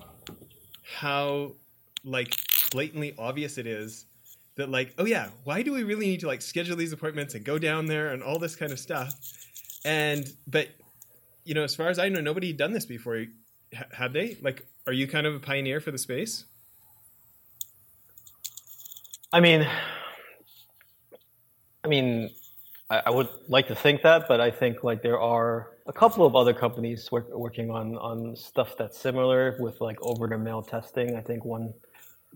how 0.83 1.53
like 2.03 2.35
blatantly 2.71 3.13
obvious 3.17 3.57
it 3.57 3.67
is 3.67 4.05
that 4.55 4.69
like, 4.69 4.93
oh 4.97 5.05
yeah, 5.05 5.29
why 5.43 5.61
do 5.61 5.73
we 5.73 5.83
really 5.83 6.07
need 6.07 6.19
to 6.21 6.27
like 6.27 6.41
schedule 6.41 6.75
these 6.75 6.93
appointments 6.93 7.33
and 7.33 7.45
go 7.45 7.57
down 7.57 7.85
there 7.85 8.09
and 8.09 8.21
all 8.21 8.39
this 8.39 8.55
kind 8.55 8.71
of 8.71 8.79
stuff? 8.79 9.13
And 9.85 10.31
but 10.47 10.69
you 11.45 11.53
know, 11.53 11.63
as 11.63 11.75
far 11.75 11.89
as 11.89 11.97
I 11.97 12.09
know, 12.09 12.21
nobody 12.21 12.47
had 12.47 12.57
done 12.57 12.73
this 12.73 12.85
before. 12.85 13.25
Have 13.91 14.13
they? 14.13 14.37
Like, 14.41 14.65
are 14.87 14.93
you 14.93 15.07
kind 15.07 15.27
of 15.27 15.35
a 15.35 15.39
pioneer 15.39 15.79
for 15.79 15.91
the 15.91 15.97
space? 15.97 16.45
I 19.31 19.39
mean, 19.39 19.67
I 21.83 21.87
mean, 21.87 22.31
I, 22.89 23.03
I, 23.05 23.09
would 23.11 23.29
like 23.47 23.67
to 23.67 23.75
think 23.75 24.01
that, 24.01 24.27
but 24.27 24.41
I 24.41 24.49
think 24.49 24.83
like 24.83 25.03
there 25.03 25.19
are 25.19 25.69
a 25.89 25.93
couple 25.93 26.23
of 26.23 26.35
other 26.35 26.53
companies 26.53 27.11
work, 27.11 27.27
working 27.31 27.71
on 27.71 27.97
on 27.97 28.35
stuff 28.35 28.77
that's 28.77 28.97
similar 28.97 29.57
with 29.59 29.81
like 29.81 29.97
over 30.03 30.27
the 30.27 30.37
mail 30.37 30.61
testing. 30.61 31.15
I 31.15 31.21
think 31.21 31.43
one 31.43 31.73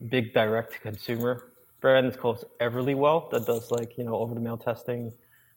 big 0.10 0.34
direct 0.34 0.82
consumer 0.82 1.52
brand 1.80 2.08
is 2.08 2.16
called 2.18 2.44
Everlywell 2.60 3.30
that 3.30 3.46
does 3.46 3.70
like 3.70 3.96
you 3.98 4.04
know 4.06 4.16
over 4.16 4.34
the 4.34 4.42
mail 4.42 4.58
testing. 4.58 5.14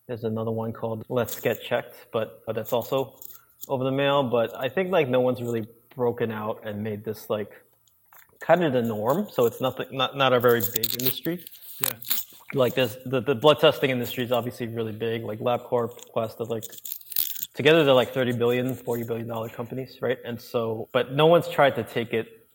There's 0.06 0.25
another 0.25 0.50
one 0.50 0.72
called 0.75 1.04
Let's 1.08 1.40
Get 1.40 1.60
Checked, 1.62 1.96
but, 2.12 2.43
but 2.46 2.54
that's 2.54 2.72
also 2.72 3.19
over 3.66 3.82
the 3.82 3.90
mail. 3.90 4.22
But 4.22 4.54
I 4.56 4.69
think 4.69 4.92
like 4.92 5.08
no 5.08 5.20
one's 5.20 5.42
really 5.42 5.66
broken 5.96 6.31
out 6.31 6.60
and 6.64 6.84
made 6.84 7.02
this 7.02 7.31
like 7.31 7.50
kind 8.40 8.62
of 8.62 8.75
the 8.75 8.82
norm. 8.82 9.28
So 9.32 9.46
it's 9.46 9.60
nothing 9.62 9.87
not 9.90 10.14
not 10.19 10.34
a 10.34 10.38
very 10.38 10.60
big 10.60 10.92
industry. 11.00 11.42
Yeah 11.81 11.96
like 12.54 12.75
this 12.75 12.96
the, 13.06 13.20
the 13.20 13.34
blood 13.34 13.58
testing 13.58 13.90
industry 13.90 14.25
is 14.25 14.31
obviously 14.31 14.69
really 14.69 14.92
big 14.92 15.25
like 15.25 15.40
labcorp 15.40 15.90
quest 16.12 16.38
like 16.40 16.64
together 17.56 17.84
they're 17.84 17.94
like 17.94 18.12
30 18.12 18.32
billion 18.32 18.74
40 18.74 19.04
billion 19.04 19.26
dollar 19.26 19.48
companies 19.48 19.98
right? 20.00 20.18
And 20.24 20.40
so 20.40 20.88
but 20.92 21.12
no 21.12 21.26
one's 21.26 21.48
tried 21.48 21.74
to 21.76 21.82
take 21.82 22.12
it 22.12 22.46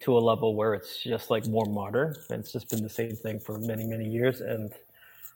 to 0.00 0.16
a 0.16 0.20
level 0.20 0.54
where 0.54 0.74
it's 0.74 1.02
just 1.02 1.30
like 1.30 1.46
more 1.46 1.66
modern 1.66 2.14
and 2.30 2.40
it's 2.40 2.52
just 2.52 2.68
been 2.68 2.82
the 2.82 2.88
same 2.88 3.16
thing 3.16 3.40
for 3.40 3.58
many 3.58 3.86
many 3.86 4.08
years. 4.08 4.40
And 4.40 4.72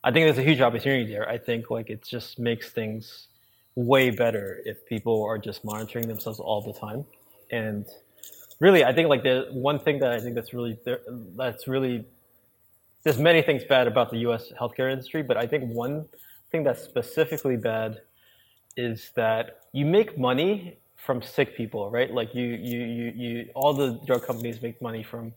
i 0.05 0.11
think 0.11 0.27
there's 0.27 0.39
a 0.39 0.49
huge 0.51 0.61
opportunity 0.61 1.11
there. 1.11 1.29
I 1.29 1.39
think 1.39 1.71
like 1.71 1.91
it 1.91 2.03
just 2.05 2.39
makes 2.39 2.71
things 2.71 3.29
way 3.75 4.11
better 4.11 4.61
if 4.65 4.85
people 4.87 5.23
are 5.25 5.39
just 5.39 5.65
monitoring 5.65 6.07
themselves 6.09 6.41
all 6.41 6.61
the 6.61 6.73
time. 6.73 7.05
And 7.51 7.87
really 8.61 8.85
i 8.85 8.93
think 8.93 9.09
like 9.09 9.23
the 9.23 9.49
one 9.53 9.79
thing 9.79 9.99
that 10.01 10.13
i 10.13 10.21
think 10.21 10.35
that's 10.35 10.53
really 10.53 10.79
that's 11.37 11.67
really 11.67 12.05
there's 13.03 13.19
many 13.19 13.43
things 13.43 13.65
bad 13.65 13.87
about 13.87 14.11
the 14.11 14.19
U.S. 14.19 14.53
healthcare 14.59 14.91
industry, 14.93 15.23
but 15.23 15.37
I 15.37 15.47
think 15.47 15.73
one 15.73 16.07
thing 16.51 16.63
that's 16.63 16.83
specifically 16.83 17.57
bad 17.57 18.03
is 18.77 19.11
that 19.15 19.61
you 19.73 19.85
make 19.85 20.19
money 20.19 20.79
from 20.97 21.23
sick 21.23 21.57
people, 21.57 21.91
right? 21.91 22.13
Like 22.13 22.35
you, 22.35 22.45
you, 22.45 22.81
you, 22.81 23.13
you 23.17 23.51
all 23.55 23.73
the 23.73 24.01
drug 24.07 24.25
companies 24.27 24.61
make 24.63 24.81
money 24.83 25.03
from 25.03 25.33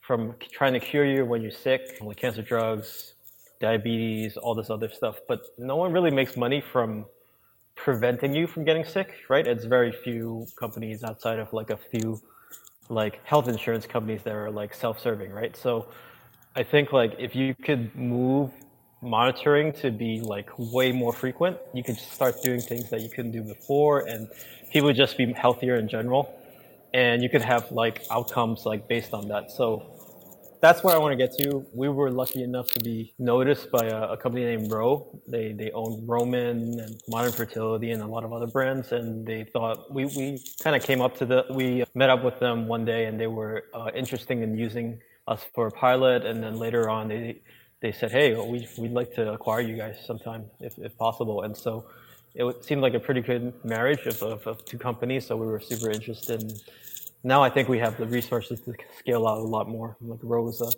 from 0.00 0.34
trying 0.50 0.72
to 0.72 0.80
cure 0.80 1.04
you 1.04 1.26
when 1.26 1.42
you're 1.42 1.50
sick, 1.50 1.98
like 2.00 2.16
cancer 2.16 2.40
drugs, 2.40 3.12
diabetes, 3.60 4.38
all 4.38 4.54
this 4.54 4.70
other 4.70 4.88
stuff. 4.88 5.18
But 5.28 5.42
no 5.58 5.76
one 5.76 5.92
really 5.92 6.10
makes 6.10 6.34
money 6.36 6.62
from 6.62 7.04
preventing 7.74 8.34
you 8.34 8.46
from 8.46 8.64
getting 8.64 8.84
sick, 8.84 9.12
right? 9.28 9.46
It's 9.46 9.64
very 9.64 9.92
few 9.92 10.46
companies 10.58 11.04
outside 11.04 11.38
of 11.38 11.52
like 11.52 11.70
a 11.70 11.76
few 11.76 12.20
like 12.88 13.24
health 13.24 13.48
insurance 13.48 13.86
companies 13.86 14.22
that 14.22 14.34
are 14.34 14.50
like 14.50 14.72
self-serving, 14.74 15.30
right? 15.30 15.54
So 15.56 15.88
I 16.56 16.62
think 16.62 16.92
like 16.92 17.14
if 17.18 17.36
you 17.36 17.54
could 17.54 17.94
move 17.94 18.50
monitoring 19.02 19.72
to 19.72 19.90
be 19.90 20.20
like 20.20 20.50
way 20.58 20.92
more 20.92 21.12
frequent, 21.12 21.56
you 21.74 21.82
could 21.82 21.96
start 21.96 22.42
doing 22.42 22.60
things 22.60 22.90
that 22.90 23.00
you 23.00 23.08
couldn't 23.08 23.32
do 23.32 23.42
before, 23.42 24.00
and 24.08 24.28
people 24.72 24.86
would 24.86 24.96
just 24.96 25.16
be 25.16 25.32
healthier 25.32 25.76
in 25.76 25.88
general, 25.88 26.34
and 26.94 27.22
you 27.22 27.28
could 27.28 27.42
have 27.42 27.70
like 27.70 28.04
outcomes 28.10 28.66
like 28.66 28.88
based 28.88 29.14
on 29.14 29.28
that. 29.28 29.50
So 29.50 29.94
that's 30.60 30.82
where 30.82 30.94
I 30.94 30.98
want 30.98 31.12
to 31.12 31.16
get 31.16 31.36
to. 31.38 31.64
We 31.72 31.88
were 31.88 32.10
lucky 32.10 32.42
enough 32.42 32.66
to 32.72 32.80
be 32.80 33.14
noticed 33.18 33.70
by 33.70 33.86
a, 33.86 34.12
a 34.14 34.16
company 34.16 34.44
named 34.44 34.70
Ro. 34.70 35.20
They 35.28 35.52
they 35.52 35.70
own 35.70 36.04
Roman 36.06 36.80
and 36.80 37.00
Modern 37.08 37.32
Fertility 37.32 37.92
and 37.92 38.02
a 38.02 38.06
lot 38.06 38.24
of 38.24 38.32
other 38.32 38.48
brands, 38.48 38.92
and 38.92 39.26
they 39.26 39.44
thought 39.44 39.92
we 39.92 40.06
we 40.06 40.42
kind 40.62 40.74
of 40.74 40.82
came 40.82 41.00
up 41.00 41.16
to 41.18 41.26
the 41.26 41.44
we 41.50 41.84
met 41.94 42.10
up 42.10 42.24
with 42.24 42.38
them 42.40 42.66
one 42.66 42.84
day, 42.84 43.06
and 43.06 43.20
they 43.20 43.28
were 43.28 43.64
uh, 43.74 43.90
interested 43.94 44.38
in 44.38 44.58
using 44.58 45.00
us 45.28 45.44
for 45.54 45.68
a 45.68 45.70
pilot, 45.70 46.26
and 46.26 46.42
then 46.42 46.56
later 46.56 46.88
on 46.90 47.08
they 47.08 47.40
they 47.80 47.92
said, 47.92 48.10
"Hey, 48.10 48.34
we 48.34 48.68
we'd 48.78 48.92
like 48.92 49.14
to 49.14 49.32
acquire 49.32 49.60
you 49.60 49.76
guys 49.76 49.98
sometime 50.04 50.46
if, 50.60 50.78
if 50.78 50.96
possible." 50.96 51.42
And 51.42 51.56
so 51.56 51.86
it 52.34 52.64
seemed 52.64 52.82
like 52.82 52.94
a 52.94 53.00
pretty 53.00 53.20
good 53.20 53.52
marriage 53.64 54.06
of, 54.06 54.22
of, 54.22 54.46
of 54.46 54.64
two 54.64 54.78
companies. 54.78 55.26
So 55.26 55.36
we 55.36 55.46
were 55.46 55.60
super 55.60 55.90
interested. 55.90 56.42
And 56.42 56.62
now 57.24 57.42
I 57.42 57.50
think 57.50 57.68
we 57.68 57.78
have 57.78 57.96
the 57.96 58.06
resources 58.06 58.60
to 58.62 58.74
scale 58.98 59.26
out 59.26 59.38
a 59.38 59.42
lot 59.42 59.68
more. 59.68 59.96
Like 60.00 60.20
Ro 60.22 60.48
is 60.48 60.60
a 60.60 60.70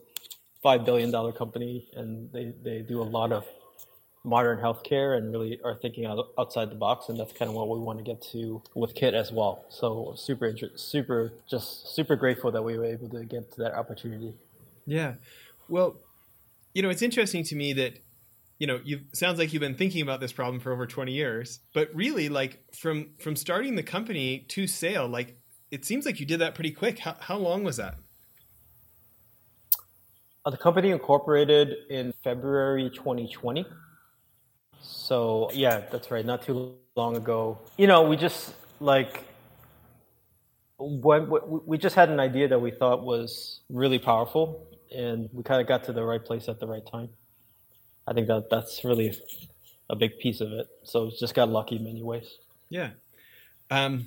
five 0.62 0.84
billion 0.84 1.10
dollar 1.10 1.32
company, 1.32 1.88
and 1.94 2.30
they 2.32 2.52
they 2.62 2.82
do 2.82 3.00
a 3.02 3.04
lot 3.18 3.32
of 3.32 3.46
modern 4.24 4.58
healthcare 4.58 5.16
and 5.16 5.32
really 5.32 5.58
are 5.64 5.74
thinking 5.74 6.04
out, 6.04 6.28
outside 6.38 6.70
the 6.70 6.74
box 6.74 7.08
and 7.08 7.18
that's 7.18 7.32
kind 7.32 7.48
of 7.48 7.54
what 7.54 7.68
we 7.70 7.78
want 7.78 7.98
to 7.98 8.04
get 8.04 8.20
to 8.20 8.62
with 8.74 8.94
kit 8.94 9.14
as 9.14 9.32
well 9.32 9.64
so 9.70 10.12
super 10.14 10.54
super 10.76 11.32
just 11.48 11.94
super 11.94 12.16
grateful 12.16 12.50
that 12.50 12.62
we 12.62 12.76
were 12.76 12.84
able 12.84 13.08
to 13.08 13.24
get 13.24 13.50
to 13.50 13.62
that 13.62 13.72
opportunity 13.72 14.34
yeah 14.84 15.14
well 15.70 15.96
you 16.74 16.82
know 16.82 16.90
it's 16.90 17.02
interesting 17.02 17.44
to 17.44 17.54
me 17.54 17.72
that 17.72 17.98
you 18.58 18.66
know 18.66 18.80
you 18.84 19.00
sounds 19.14 19.38
like 19.38 19.52
you've 19.52 19.60
been 19.60 19.76
thinking 19.76 20.02
about 20.02 20.20
this 20.20 20.32
problem 20.32 20.60
for 20.60 20.72
over 20.72 20.86
20 20.86 21.12
years 21.12 21.60
but 21.72 21.88
really 21.94 22.28
like 22.28 22.62
from 22.80 23.10
from 23.18 23.36
starting 23.36 23.74
the 23.74 23.82
company 23.82 24.46
to 24.48 24.66
sale 24.66 25.08
like 25.08 25.36
it 25.70 25.84
seems 25.84 26.04
like 26.04 26.18
you 26.18 26.26
did 26.26 26.40
that 26.40 26.56
pretty 26.56 26.72
quick. 26.72 26.98
How, 26.98 27.14
how 27.20 27.36
long 27.36 27.62
was 27.62 27.76
that? 27.76 27.94
Uh, 30.44 30.50
the 30.50 30.56
company 30.56 30.90
incorporated 30.90 31.76
in 31.90 32.12
february 32.24 32.90
2020 32.90 33.64
so 34.82 35.50
yeah, 35.52 35.80
that's 35.90 36.10
right. 36.10 36.24
Not 36.24 36.42
too 36.42 36.74
long 36.96 37.16
ago, 37.16 37.58
you 37.76 37.86
know, 37.86 38.02
we 38.02 38.16
just 38.16 38.54
like 38.80 39.24
when 40.78 41.30
we 41.66 41.76
just 41.76 41.94
had 41.94 42.08
an 42.08 42.20
idea 42.20 42.48
that 42.48 42.60
we 42.60 42.70
thought 42.70 43.04
was 43.04 43.60
really 43.68 43.98
powerful, 43.98 44.66
and 44.92 45.28
we 45.32 45.42
kind 45.42 45.60
of 45.60 45.66
got 45.66 45.84
to 45.84 45.92
the 45.92 46.04
right 46.04 46.24
place 46.24 46.48
at 46.48 46.60
the 46.60 46.66
right 46.66 46.86
time. 46.86 47.08
I 48.06 48.12
think 48.12 48.26
that 48.26 48.50
that's 48.50 48.84
really 48.84 49.16
a 49.88 49.96
big 49.96 50.18
piece 50.18 50.40
of 50.40 50.52
it. 50.52 50.68
So 50.82 51.10
just 51.18 51.34
got 51.34 51.48
lucky 51.48 51.76
in 51.76 51.84
many 51.84 52.02
ways. 52.02 52.38
Yeah. 52.68 52.90
Um, 53.70 54.06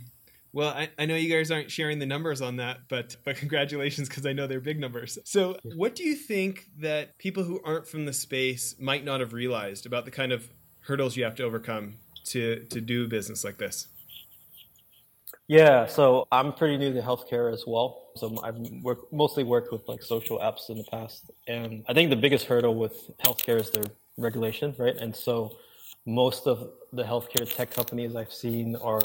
well, 0.54 0.70
I, 0.70 0.90
I 1.00 1.06
know 1.06 1.16
you 1.16 1.34
guys 1.34 1.50
aren't 1.50 1.72
sharing 1.72 1.98
the 1.98 2.06
numbers 2.06 2.42
on 2.42 2.58
that, 2.58 2.82
but 2.88 3.16
but 3.24 3.38
congratulations 3.38 4.08
because 4.08 4.26
I 4.26 4.34
know 4.34 4.46
they're 4.46 4.60
big 4.60 4.80
numbers. 4.80 5.18
So, 5.26 5.58
what 5.64 5.96
do 5.96 6.04
you 6.04 6.16
think 6.16 6.68
that 6.80 7.18
people 7.18 7.44
who 7.44 7.60
aren't 7.66 7.88
from 7.88 8.06
the 8.06 8.14
space 8.14 8.76
might 8.80 9.04
not 9.04 9.20
have 9.20 9.34
realized 9.34 9.88
about 9.88 10.06
the 10.06 10.12
kind 10.12 10.32
of 10.32 10.48
hurdles 10.82 11.18
you 11.18 11.24
have 11.24 11.36
to 11.36 11.44
overcome 11.44 11.96
to 12.26 12.66
to 12.70 12.82
do 12.82 13.08
business 13.08 13.44
like 13.44 13.58
this? 13.58 13.88
Yeah, 15.48 15.88
so 15.88 16.28
I'm 16.32 16.54
pretty 16.54 16.78
new 16.78 16.94
to 16.94 17.02
healthcare 17.02 17.52
as 17.52 17.64
well. 17.66 18.03
So 18.16 18.40
I've 18.44 18.58
worked, 18.82 19.12
mostly 19.12 19.44
worked 19.44 19.72
with 19.72 19.88
like 19.88 20.04
social 20.04 20.40
apps 20.40 20.70
in 20.70 20.78
the 20.78 20.84
past, 20.86 21.32
and 21.48 21.84
I 21.88 21.94
think 21.94 22.10
the 22.10 22.16
biggest 22.16 22.46
hurdle 22.46 22.76
with 22.76 23.10
healthcare 23.26 23.60
is 23.60 23.70
the 23.72 23.90
regulation, 24.18 24.76
right? 24.78 24.96
And 24.96 25.16
so 25.16 25.58
most 26.06 26.48
of 26.48 26.70
the 26.92 27.04
healthcare 27.04 27.52
tech 27.56 27.72
companies 27.72 28.16
I've 28.16 28.34
seen 28.34 28.76
are 28.78 29.02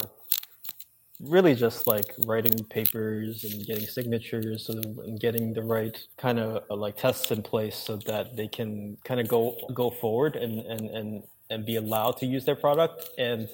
really 1.19 1.53
just 1.53 1.85
like 1.85 2.13
writing 2.25 2.63
papers 2.65 3.43
and 3.43 3.65
getting 3.65 3.85
signatures 3.85 4.69
and 4.69 5.19
getting 5.19 5.53
the 5.53 5.61
right 5.61 5.97
kind 6.17 6.39
of 6.39 6.63
like 6.69 6.95
tests 6.95 7.31
in 7.31 7.41
place 7.41 7.75
so 7.75 7.97
that 7.97 8.35
they 8.37 8.47
can 8.47 8.97
kind 9.03 9.19
of 9.19 9.27
go 9.27 9.57
go 9.73 9.89
forward 9.89 10.35
and 10.35 10.59
and 10.59 10.89
and 10.89 11.23
and 11.49 11.65
be 11.65 11.75
allowed 11.75 12.15
to 12.17 12.25
use 12.25 12.45
their 12.45 12.55
product 12.55 13.09
and 13.17 13.49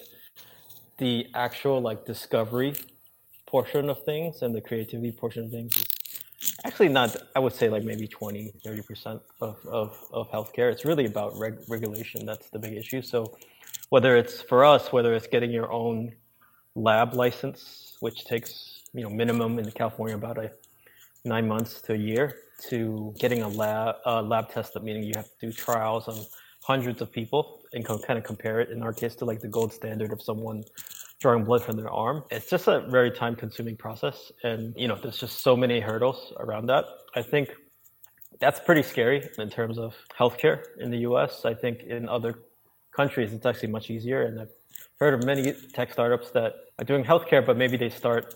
the 0.97 1.27
actual 1.33 1.81
like 1.81 2.05
discovery 2.05 2.75
portion 3.55 3.89
of 3.89 3.97
things 4.11 4.41
and 4.43 4.51
the 4.57 4.63
creativity 4.69 5.11
portion 5.23 5.41
of 5.45 5.51
things 5.57 5.71
is 5.77 6.53
actually 6.67 6.91
not 6.99 7.09
i 7.37 7.39
would 7.43 7.55
say 7.59 7.67
like 7.75 7.83
maybe 7.91 8.07
20 8.07 8.51
30% 8.65 9.21
of, 9.41 9.55
of, 9.79 9.89
of 10.11 10.29
healthcare. 10.35 10.69
It's 10.73 10.85
really 10.89 11.05
about 11.05 11.31
reg- 11.43 11.63
regulation 11.75 12.25
that's 12.29 12.49
the 12.49 12.59
big 12.65 12.73
issue. 12.73 13.01
So 13.01 13.17
whether 13.89 14.11
it's 14.21 14.41
for 14.41 14.59
us 14.73 14.91
whether 14.95 15.13
it's 15.17 15.27
getting 15.35 15.51
your 15.59 15.71
own 15.71 15.99
lab 16.75 17.13
license, 17.13 17.61
which 18.05 18.25
takes 18.25 18.81
you 18.93 19.03
know 19.03 19.09
minimum 19.09 19.51
in 19.59 19.71
California 19.71 20.15
about 20.23 20.37
a 20.45 20.51
nine 21.33 21.47
months 21.47 21.81
to 21.85 21.93
a 21.93 22.01
year 22.11 22.25
to 22.69 23.13
getting 23.23 23.41
a 23.41 23.47
lab 23.47 23.95
uh, 24.05 24.21
lab 24.21 24.45
test, 24.53 24.73
that 24.73 24.83
meaning 24.83 25.03
you 25.03 25.13
have 25.15 25.29
to 25.33 25.39
do 25.47 25.51
trials 25.51 26.07
on 26.07 26.17
hundreds 26.71 26.99
of 27.01 27.09
people 27.19 27.43
and 27.73 27.85
kind 27.85 28.17
of 28.19 28.23
compare 28.31 28.57
it 28.63 28.69
in 28.69 28.79
our 28.85 28.93
case 29.01 29.15
to 29.19 29.25
like 29.25 29.39
the 29.39 29.47
gold 29.57 29.71
standard 29.79 30.11
of 30.11 30.21
someone 30.21 30.63
drawing 31.19 31.43
blood 31.43 31.63
from 31.63 31.77
their 31.77 31.91
arm. 31.91 32.23
It's 32.29 32.49
just 32.49 32.67
a 32.67 32.81
very 32.81 33.11
time 33.11 33.35
consuming 33.35 33.77
process, 33.77 34.31
and 34.43 34.73
you 34.77 34.87
know 34.87 34.97
there's 35.01 35.17
just 35.17 35.39
so 35.39 35.55
many 35.55 35.79
hurdles 35.79 36.33
around 36.39 36.67
that. 36.67 36.85
I 37.15 37.21
think 37.21 37.49
that's 38.39 38.59
pretty 38.59 38.83
scary 38.83 39.27
in 39.37 39.49
terms 39.49 39.77
of 39.77 39.95
healthcare 40.17 40.63
in 40.79 40.91
the 40.91 40.99
U.S. 40.99 41.45
I 41.45 41.53
think 41.53 41.83
in 41.83 42.09
other 42.09 42.39
countries 42.95 43.33
it's 43.33 43.45
actually 43.45 43.69
much 43.69 43.89
easier, 43.89 44.23
and 44.23 44.39
I've 44.41 44.51
heard 44.99 45.13
of 45.13 45.25
many 45.25 45.53
tech 45.73 45.91
startups 45.91 46.31
that 46.31 46.53
are 46.79 46.85
doing 46.85 47.03
healthcare, 47.03 47.45
but 47.45 47.57
maybe 47.57 47.77
they 47.77 47.89
start, 47.89 48.33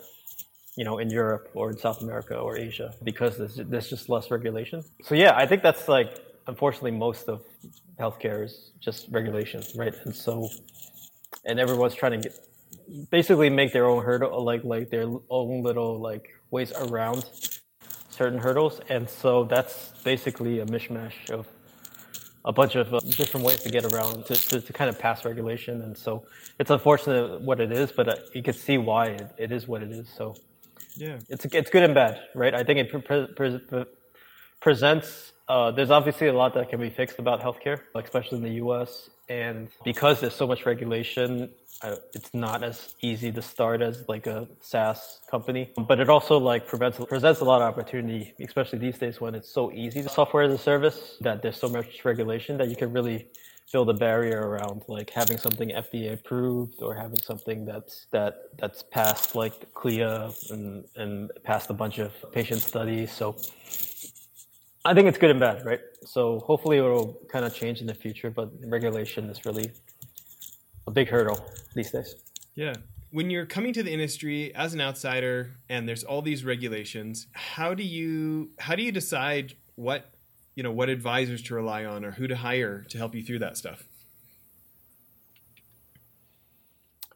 you 0.76 0.84
know, 0.84 1.00
in 1.00 1.10
Europe 1.10 1.50
or 1.54 1.72
in 1.72 1.78
South 1.78 2.02
America 2.02 2.36
or 2.36 2.58
Asia 2.58 2.94
because 3.04 3.38
there's, 3.38 3.56
there's 3.56 3.90
just 3.90 4.10
less 4.10 4.32
regulation. 4.32 4.84
So 5.04 5.16
yeah, 5.16 5.34
I 5.36 5.46
think 5.46 5.64
that's 5.64 5.88
like 5.88 6.20
unfortunately 6.48 6.92
most 6.92 7.30
of 7.30 7.44
healthcare 8.00 8.44
is 8.44 8.72
just 8.80 9.08
regulation, 9.12 9.62
right? 9.76 9.94
And 10.06 10.16
so, 10.16 10.50
and 11.46 11.60
everyone's 11.60 11.96
trying 11.96 12.22
to 12.22 12.30
get 12.30 12.49
basically 13.10 13.50
make 13.50 13.74
their 13.74 13.86
own 13.86 14.04
hurdle, 14.04 14.44
like 14.44 14.64
like 14.64 14.90
their 14.90 15.08
own 15.30 15.64
little 15.64 16.00
like 16.00 16.30
ways 16.52 16.72
around 16.74 17.26
certain 18.10 18.40
hurdles, 18.40 18.82
and 18.90 19.10
so 19.10 19.44
that's 19.46 19.92
basically 20.04 20.60
a 20.60 20.66
mishmash 20.66 21.30
of 21.30 21.48
a 22.46 22.52
bunch 22.52 22.76
of 22.76 22.94
uh, 22.94 23.00
different 23.18 23.46
ways 23.46 23.62
to 23.62 23.70
get 23.70 23.86
around 23.94 24.26
to, 24.26 24.34
to, 24.36 24.62
to, 24.62 24.74
kind 24.74 24.90
of 24.90 24.98
pass 24.98 25.26
regulation. 25.26 25.82
And 25.82 25.98
so 25.98 26.26
it's 26.58 26.72
unfortunate 26.72 27.42
what 27.42 27.60
it 27.60 27.72
is, 27.72 27.92
but 27.92 28.08
uh, 28.08 28.16
you 28.34 28.42
can 28.42 28.54
see 28.54 28.78
why 28.78 29.08
it, 29.08 29.30
it 29.38 29.52
is 29.52 29.68
what 29.68 29.84
it 29.84 29.92
is. 29.92 30.08
So 30.10 30.36
yeah, 30.96 31.20
it's 31.30 31.46
it's 31.46 31.70
good 31.70 31.84
and 31.84 31.94
bad, 31.94 32.20
right? 32.36 32.54
I 32.54 32.64
think 32.64 32.80
it 32.80 32.90
pre- 32.92 33.28
pre- 33.28 33.60
pre- 33.60 33.86
presents. 34.60 35.34
Uh, 35.48 35.72
there's 35.72 35.92
obviously 35.92 36.28
a 36.28 36.34
lot 36.34 36.54
that 36.54 36.70
can 36.70 36.80
be 36.80 36.90
fixed 36.90 37.20
about 37.20 37.42
healthcare, 37.42 37.80
especially 37.96 38.38
in 38.38 38.44
the 38.44 38.56
U.S. 38.66 39.10
And 39.30 39.70
because 39.84 40.20
there's 40.22 40.34
so 40.34 40.48
much 40.48 40.66
regulation, 40.66 41.50
it's 42.14 42.34
not 42.34 42.64
as 42.64 42.96
easy 43.02 43.32
to 43.32 43.42
start 43.42 43.82
as 43.82 44.04
like 44.10 44.26
a 44.28 44.48
SaaS 44.60 45.20
company. 45.30 45.72
But 45.78 46.00
it 46.00 46.10
also 46.10 46.38
like 46.38 46.68
prevents, 46.68 46.98
presents 47.06 47.40
a 47.40 47.46
lot 47.46 47.62
of 47.62 47.68
opportunity, 47.68 48.34
especially 48.40 48.80
these 48.80 48.98
days 48.98 49.22
when 49.22 49.36
it's 49.36 49.50
so 49.50 49.72
easy 49.72 50.02
to 50.02 50.10
software 50.10 50.44
as 50.44 50.54
a 50.54 50.58
service 50.58 51.18
that 51.22 51.42
there's 51.42 51.58
so 51.58 51.70
much 51.70 52.04
regulation 52.04 52.58
that 52.58 52.70
you 52.70 52.76
can 52.76 52.92
really 52.92 53.28
build 53.72 53.90
a 53.90 53.94
barrier 53.94 54.50
around 54.50 54.82
like 54.88 55.12
having 55.12 55.38
something 55.38 55.70
FDA 55.70 56.14
approved 56.14 56.82
or 56.82 56.96
having 56.96 57.20
something 57.20 57.66
that's 57.66 58.08
that 58.12 58.58
that's 58.58 58.82
passed 58.82 59.36
like 59.36 59.72
CLIA 59.76 60.32
and 60.50 60.86
and 60.96 61.32
passed 61.44 61.70
a 61.70 61.74
bunch 61.74 62.00
of 62.00 62.12
patient 62.32 62.62
studies. 62.62 63.12
So 63.12 63.38
I 64.84 64.96
think 64.96 65.08
it's 65.08 65.20
good 65.20 65.30
and 65.30 65.40
bad, 65.40 65.66
right? 65.66 65.82
So 66.06 66.40
hopefully 66.40 66.78
it 66.78 66.82
will 66.82 67.20
kind 67.32 67.46
of 67.46 67.54
change 67.54 67.82
in 67.82 67.88
the 67.88 67.94
future, 67.94 68.30
but 68.30 68.52
regulation 68.66 69.30
is 69.30 69.46
really 69.46 69.72
a 70.88 70.92
big 70.92 71.10
hurdle 71.10 71.46
these 71.76 71.92
days. 71.92 72.16
Yeah. 72.56 72.74
When 73.12 73.30
you're 73.30 73.46
coming 73.46 73.74
to 73.74 73.84
the 73.84 73.92
industry 73.92 74.54
as 74.54 74.74
an 74.74 74.82
outsider 74.82 75.58
and 75.68 75.88
there's 75.88 76.04
all 76.04 76.22
these 76.22 76.46
regulations, 76.46 77.28
how 77.34 77.74
do 77.74 77.84
you 77.84 78.52
how 78.60 78.76
do 78.76 78.84
you 78.84 78.92
decide 78.92 79.56
what 79.76 80.12
you 80.56 80.64
know 80.64 80.72
what 80.72 80.90
advisors 80.90 81.42
to 81.44 81.56
rely 81.56 81.86
on 81.86 82.06
or 82.06 82.12
who 82.12 82.28
to 82.28 82.36
hire 82.36 82.86
to 82.90 82.98
help 82.98 83.16
you 83.16 83.24
through 83.24 83.40
that 83.40 83.58
stuff? 83.58 83.84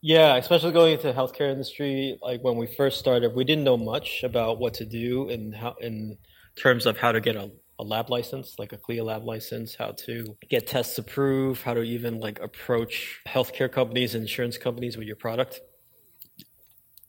Yeah, 0.05 0.35
especially 0.35 0.73
going 0.73 0.93
into 0.93 1.07
the 1.07 1.13
healthcare 1.13 1.49
industry, 1.49 2.17
like 2.21 2.43
when 2.43 2.57
we 2.57 2.67
first 2.67 2.99
started, 2.99 3.33
we 3.33 3.45
didn't 3.45 3.63
know 3.63 3.77
much 3.77 4.23
about 4.23 4.59
what 4.59 4.73
to 4.75 4.85
do 4.85 5.29
and 5.29 5.55
how 5.55 5.75
in 5.79 6.17
terms 6.57 6.85
of 6.85 6.97
how 6.97 7.13
to 7.13 7.21
get 7.21 7.37
a, 7.37 7.51
a 7.79 7.83
lab 7.83 8.09
license, 8.09 8.55
like 8.59 8.73
a 8.73 8.77
CLIA 8.77 9.03
lab 9.03 9.23
license, 9.23 9.75
how 9.75 9.91
to 9.91 10.37
get 10.49 10.67
tests 10.67 10.97
approved, 10.97 11.63
how 11.63 11.73
to 11.73 11.81
even 11.81 12.19
like 12.19 12.39
approach 12.39 13.21
healthcare 13.27 13.71
companies, 13.71 14.15
insurance 14.15 14.57
companies 14.57 14.97
with 14.97 15.07
your 15.07 15.15
product. 15.15 15.61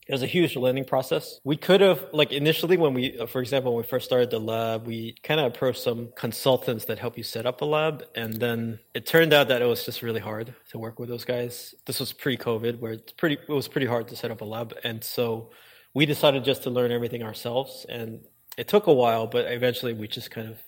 It 0.06 0.12
was 0.12 0.22
a 0.22 0.26
huge 0.26 0.54
learning 0.54 0.84
process. 0.84 1.40
We 1.44 1.56
could 1.56 1.80
have, 1.80 2.08
like, 2.12 2.30
initially 2.30 2.76
when 2.76 2.92
we, 2.92 3.18
uh, 3.18 3.24
for 3.24 3.40
example, 3.40 3.72
when 3.72 3.84
we 3.84 3.88
first 3.88 4.04
started 4.04 4.30
the 4.30 4.38
lab, 4.38 4.86
we 4.86 5.16
kind 5.22 5.40
of 5.40 5.46
approached 5.46 5.82
some 5.82 6.10
consultants 6.14 6.84
that 6.86 6.98
help 6.98 7.16
you 7.16 7.24
set 7.24 7.46
up 7.46 7.62
a 7.62 7.64
lab. 7.64 8.04
And 8.14 8.34
then 8.34 8.80
it 8.92 9.06
turned 9.06 9.32
out 9.32 9.48
that 9.48 9.62
it 9.62 9.64
was 9.64 9.82
just 9.86 10.02
really 10.02 10.20
hard 10.20 10.54
to 10.72 10.78
work 10.78 10.98
with 10.98 11.08
those 11.08 11.24
guys. 11.24 11.74
This 11.86 12.00
was 12.00 12.12
pre 12.12 12.36
COVID, 12.36 12.80
where 12.80 12.92
it's 12.92 13.12
pretty, 13.12 13.38
it 13.48 13.52
was 13.52 13.66
pretty 13.66 13.86
hard 13.86 14.08
to 14.08 14.16
set 14.16 14.30
up 14.30 14.42
a 14.42 14.44
lab. 14.44 14.74
And 14.84 15.02
so 15.02 15.52
we 15.94 16.04
decided 16.04 16.44
just 16.44 16.64
to 16.64 16.70
learn 16.70 16.92
everything 16.92 17.22
ourselves. 17.22 17.86
And 17.88 18.20
it 18.56 18.68
took 18.68 18.86
a 18.86 18.92
while, 18.92 19.26
but 19.26 19.50
eventually 19.50 19.92
we 19.92 20.08
just 20.08 20.30
kind 20.30 20.48
of 20.48 20.58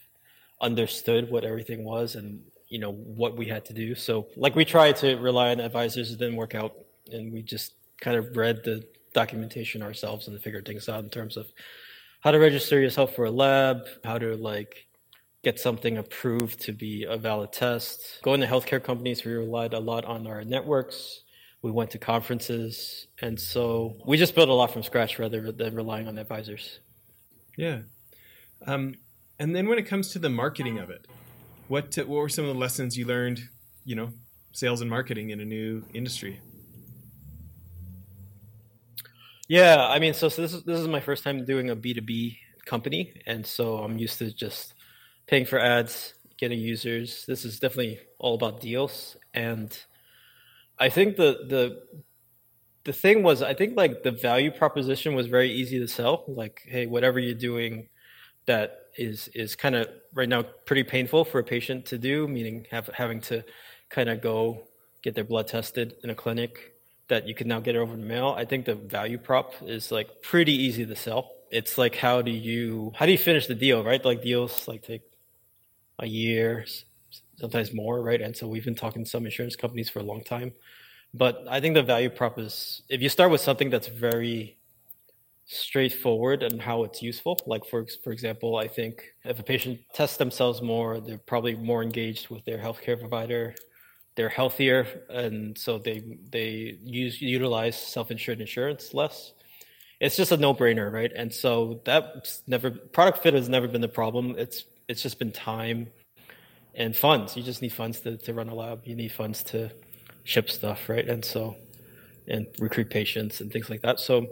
understood 0.60 1.30
what 1.30 1.44
everything 1.44 1.84
was 1.84 2.14
and 2.14 2.42
you 2.68 2.78
know 2.78 2.92
what 2.92 3.36
we 3.36 3.46
had 3.46 3.64
to 3.66 3.72
do. 3.72 3.94
So 3.94 4.26
like 4.36 4.56
we 4.56 4.64
tried 4.64 4.96
to 4.96 5.16
rely 5.16 5.50
on 5.50 5.60
advisors, 5.60 6.10
it 6.10 6.18
didn't 6.18 6.36
work 6.36 6.54
out, 6.54 6.74
and 7.12 7.32
we 7.32 7.42
just 7.42 7.74
kind 8.00 8.16
of 8.16 8.36
read 8.36 8.64
the 8.64 8.84
documentation 9.14 9.82
ourselves 9.82 10.28
and 10.28 10.38
figured 10.40 10.66
things 10.66 10.88
out 10.88 11.04
in 11.04 11.10
terms 11.10 11.36
of 11.36 11.46
how 12.20 12.30
to 12.32 12.38
register 12.38 12.80
yourself 12.80 13.14
for 13.14 13.26
a 13.26 13.30
lab, 13.30 13.86
how 14.04 14.18
to 14.18 14.36
like 14.36 14.86
get 15.44 15.60
something 15.60 15.96
approved 15.98 16.60
to 16.60 16.72
be 16.72 17.04
a 17.04 17.16
valid 17.16 17.52
test. 17.52 18.18
Going 18.22 18.40
to 18.40 18.46
healthcare 18.46 18.82
companies, 18.82 19.24
we 19.24 19.32
relied 19.32 19.74
a 19.74 19.78
lot 19.78 20.04
on 20.04 20.26
our 20.26 20.42
networks. 20.42 21.22
We 21.62 21.70
went 21.70 21.90
to 21.92 21.98
conferences, 21.98 23.06
and 23.22 23.40
so 23.40 23.96
we 24.06 24.16
just 24.16 24.34
built 24.34 24.48
a 24.48 24.52
lot 24.52 24.72
from 24.72 24.82
scratch 24.82 25.18
rather 25.18 25.50
than 25.52 25.74
relying 25.74 26.06
on 26.06 26.18
advisors. 26.18 26.80
Yeah. 27.56 27.80
Um, 28.66 28.94
and 29.38 29.54
then 29.54 29.68
when 29.68 29.78
it 29.78 29.86
comes 29.86 30.10
to 30.10 30.18
the 30.18 30.30
marketing 30.30 30.78
of 30.78 30.90
it, 30.90 31.06
what 31.68 31.94
what 31.96 32.08
were 32.08 32.28
some 32.28 32.44
of 32.44 32.54
the 32.54 32.58
lessons 32.58 32.96
you 32.96 33.06
learned? 33.06 33.48
You 33.84 33.96
know, 33.96 34.12
sales 34.52 34.80
and 34.80 34.90
marketing 34.90 35.30
in 35.30 35.40
a 35.40 35.44
new 35.44 35.84
industry. 35.92 36.40
Yeah, 39.48 39.86
I 39.86 39.98
mean, 39.98 40.14
so, 40.14 40.28
so 40.28 40.42
this 40.42 40.52
is 40.52 40.64
this 40.64 40.80
is 40.80 40.88
my 40.88 41.00
first 41.00 41.22
time 41.22 41.44
doing 41.44 41.70
a 41.70 41.76
B 41.76 41.94
two 41.94 42.00
B 42.00 42.38
company, 42.64 43.22
and 43.26 43.46
so 43.46 43.78
I'm 43.78 43.98
used 43.98 44.18
to 44.18 44.32
just 44.32 44.75
paying 45.26 45.46
for 45.46 45.58
ads, 45.58 46.14
getting 46.36 46.58
users. 46.58 47.25
This 47.26 47.44
is 47.44 47.60
definitely 47.60 48.00
all 48.18 48.34
about 48.34 48.60
deals, 48.60 49.16
and 49.32 49.76
I 50.78 50.88
think 50.88 51.16
the 51.16 51.46
the 51.48 51.82
the 52.86 52.92
thing 52.92 53.22
was 53.22 53.42
i 53.42 53.52
think 53.52 53.76
like 53.76 54.02
the 54.02 54.10
value 54.10 54.50
proposition 54.50 55.14
was 55.14 55.26
very 55.26 55.50
easy 55.50 55.78
to 55.78 55.88
sell 55.88 56.24
like 56.28 56.62
hey 56.66 56.86
whatever 56.86 57.18
you're 57.18 57.34
doing 57.34 57.88
that 58.46 58.86
is 58.96 59.28
is 59.34 59.54
kind 59.54 59.74
of 59.74 59.88
right 60.14 60.28
now 60.28 60.42
pretty 60.64 60.82
painful 60.82 61.24
for 61.24 61.38
a 61.38 61.44
patient 61.44 61.84
to 61.84 61.98
do 61.98 62.26
meaning 62.26 62.66
have, 62.70 62.88
having 62.94 63.20
to 63.20 63.44
kind 63.90 64.08
of 64.08 64.20
go 64.20 64.62
get 65.02 65.14
their 65.14 65.24
blood 65.24 65.46
tested 65.46 65.94
in 66.02 66.10
a 66.10 66.14
clinic 66.14 66.74
that 67.08 67.28
you 67.28 67.34
can 67.34 67.46
now 67.46 67.60
get 67.60 67.74
it 67.74 67.78
over 67.78 67.94
the 67.94 68.02
mail 68.02 68.34
i 68.38 68.44
think 68.44 68.64
the 68.64 68.74
value 68.74 69.18
prop 69.18 69.52
is 69.62 69.92
like 69.92 70.22
pretty 70.22 70.52
easy 70.52 70.86
to 70.86 70.96
sell 70.96 71.32
it's 71.50 71.76
like 71.76 71.96
how 71.96 72.22
do 72.22 72.30
you 72.30 72.92
how 72.96 73.04
do 73.04 73.12
you 73.12 73.18
finish 73.18 73.46
the 73.46 73.54
deal 73.54 73.84
right 73.84 74.04
like 74.04 74.22
deals 74.22 74.66
like 74.66 74.82
take 74.82 75.02
a 75.98 76.06
year 76.06 76.64
sometimes 77.38 77.72
more, 77.74 78.02
right? 78.02 78.20
And 78.20 78.36
so 78.36 78.48
we've 78.48 78.64
been 78.64 78.74
talking 78.74 79.04
to 79.04 79.10
some 79.10 79.24
insurance 79.24 79.56
companies 79.56 79.90
for 79.90 80.00
a 80.00 80.02
long 80.02 80.22
time. 80.24 80.52
But 81.14 81.44
I 81.48 81.60
think 81.60 81.75
the 81.75 81.82
value 81.82 82.10
prop 82.10 82.38
is 82.38 82.82
if 82.88 83.00
you 83.00 83.08
start 83.08 83.30
with 83.30 83.40
something 83.40 83.70
that's 83.70 83.88
very 83.88 84.56
straightforward 85.46 86.42
and 86.42 86.60
how 86.60 86.82
it's 86.82 87.02
useful. 87.02 87.38
Like 87.46 87.64
for 87.64 87.86
for 88.04 88.12
example, 88.12 88.56
I 88.56 88.68
think 88.68 89.14
if 89.25 89.38
a 89.38 89.42
patient 89.42 89.80
tests 89.94 90.16
themselves 90.16 90.60
more, 90.60 91.00
they're 91.00 91.18
probably 91.18 91.54
more 91.54 91.82
engaged 91.82 92.28
with 92.28 92.44
their 92.44 92.58
healthcare 92.58 92.98
provider. 92.98 93.54
They're 94.16 94.28
healthier, 94.28 95.04
and 95.08 95.56
so 95.56 95.78
they 95.78 96.02
they 96.30 96.78
use 96.82 97.20
utilize 97.22 97.76
self 97.76 98.10
insured 98.10 98.40
insurance 98.40 98.92
less. 98.92 99.32
It's 100.00 100.16
just 100.16 100.32
a 100.32 100.36
no 100.36 100.52
brainer, 100.52 100.92
right? 100.92 101.12
And 101.14 101.32
so 101.32 101.80
that's 101.84 102.42
never 102.46 102.70
product 102.70 103.22
fit 103.22 103.34
has 103.34 103.48
never 103.48 103.68
been 103.68 103.80
the 103.80 103.88
problem. 103.88 104.34
It's 104.38 104.64
it's 104.88 105.02
just 105.02 105.18
been 105.18 105.32
time 105.32 105.88
and 106.75 106.94
funds. 106.94 107.36
You 107.36 107.42
just 107.42 107.62
need 107.62 107.72
funds 107.72 108.00
to, 108.00 108.16
to 108.18 108.34
run 108.34 108.48
a 108.48 108.54
lab. 108.54 108.82
You 108.84 108.94
need 108.94 109.12
funds 109.12 109.42
to 109.44 109.70
ship 110.26 110.50
stuff, 110.50 110.88
right? 110.88 111.09
And 111.09 111.25
so 111.25 111.56
and 112.28 112.47
recruit 112.59 112.90
patients 112.90 113.40
and 113.40 113.52
things 113.52 113.71
like 113.71 113.83
that. 113.83 114.00
So 114.00 114.26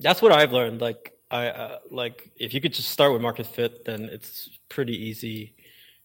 that's 0.00 0.20
what 0.20 0.32
I've 0.32 0.52
learned. 0.52 0.80
Like 0.80 1.12
I 1.30 1.48
uh, 1.48 1.78
like 1.90 2.30
if 2.36 2.52
you 2.52 2.60
could 2.60 2.74
just 2.74 2.90
start 2.90 3.12
with 3.12 3.22
market 3.22 3.46
fit, 3.46 3.84
then 3.84 4.04
it's 4.04 4.50
pretty 4.68 4.92
easy 4.92 5.54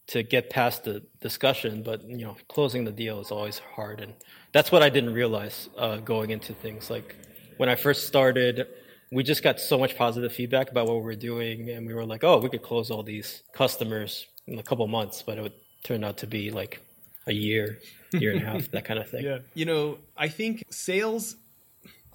to 0.07 0.23
get 0.23 0.49
past 0.49 0.83
the 0.83 1.03
discussion. 1.19 1.83
But 1.83 2.03
you 2.03 2.25
know, 2.25 2.37
closing 2.47 2.83
the 2.83 2.91
deal 2.91 3.19
is 3.19 3.31
always 3.31 3.59
hard, 3.75 4.01
and 4.01 4.13
that's 4.53 4.71
what 4.71 4.83
I 4.83 4.89
didn't 4.89 5.13
realize 5.13 5.69
uh, 5.77 5.97
going 5.97 6.29
into 6.29 6.53
things. 6.53 6.89
Like 6.89 7.15
when 7.57 7.69
I 7.69 7.75
first 7.75 8.07
started, 8.07 8.67
we 9.11 9.23
just 9.23 9.43
got 9.43 9.59
so 9.59 9.79
much 9.79 9.97
positive 9.97 10.31
feedback 10.31 10.69
about 10.69 10.85
what 10.85 10.97
we 10.97 11.01
were 11.01 11.15
doing, 11.15 11.71
and 11.71 11.87
we 11.87 11.93
were 11.95 12.05
like, 12.05 12.23
oh, 12.23 12.37
we 12.37 12.49
could 12.49 12.63
close 12.63 12.91
all 12.91 13.01
these 13.01 13.41
customers 13.53 14.27
in 14.45 14.59
a 14.59 14.63
couple 14.63 14.87
months, 14.87 15.23
but 15.23 15.37
it 15.39 15.41
would 15.41 15.53
turn 15.83 16.03
out 16.03 16.17
to 16.17 16.27
be 16.27 16.51
like 16.51 16.81
a 17.29 17.33
year, 17.33 17.79
year 18.11 18.31
and 18.31 18.41
a 18.41 18.45
half, 18.45 18.69
that 18.71 18.85
kind 18.85 18.99
of 18.99 19.09
thing. 19.09 19.23
Yeah, 19.29 19.39
you 19.53 19.65
know, 19.65 19.97
I 20.17 20.27
think 20.27 20.63
sales. 20.69 21.35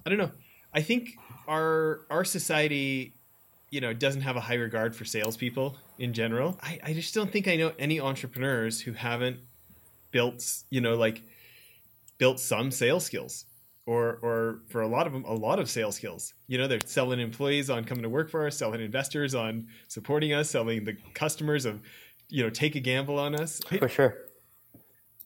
I 0.05 0.09
don't 0.09 0.19
know. 0.19 0.31
I 0.73 0.81
think 0.81 1.17
our 1.47 2.01
our 2.09 2.25
society, 2.25 3.13
you 3.69 3.81
know, 3.81 3.93
doesn't 3.93 4.21
have 4.21 4.35
a 4.35 4.41
high 4.41 4.55
regard 4.55 4.95
for 4.95 5.05
salespeople 5.05 5.77
in 5.97 6.13
general. 6.13 6.59
I, 6.61 6.79
I 6.83 6.93
just 6.93 7.13
don't 7.13 7.31
think 7.31 7.47
I 7.47 7.55
know 7.55 7.71
any 7.79 7.99
entrepreneurs 7.99 8.81
who 8.81 8.93
haven't 8.93 9.39
built, 10.11 10.43
you 10.69 10.81
know, 10.81 10.95
like 10.95 11.23
built 12.17 12.39
some 12.39 12.71
sales 12.71 13.05
skills 13.05 13.45
or 13.85 14.19
or 14.21 14.59
for 14.69 14.81
a 14.81 14.87
lot 14.87 15.05
of 15.07 15.13
them 15.13 15.23
a 15.25 15.33
lot 15.33 15.59
of 15.59 15.69
sales 15.69 15.95
skills 15.95 16.33
you 16.47 16.57
know 16.57 16.67
they're 16.67 16.79
selling 16.85 17.19
employees 17.19 17.69
on 17.69 17.83
coming 17.83 18.03
to 18.03 18.09
work 18.09 18.29
for 18.29 18.47
us 18.47 18.57
selling 18.57 18.81
investors 18.81 19.35
on 19.35 19.67
supporting 19.87 20.33
us 20.33 20.49
selling 20.49 20.83
the 20.85 20.97
customers 21.13 21.65
of 21.65 21.81
you 22.29 22.43
know 22.43 22.49
take 22.49 22.75
a 22.75 22.79
gamble 22.79 23.19
on 23.19 23.35
us 23.35 23.61
for 23.79 23.87
sure 23.87 24.17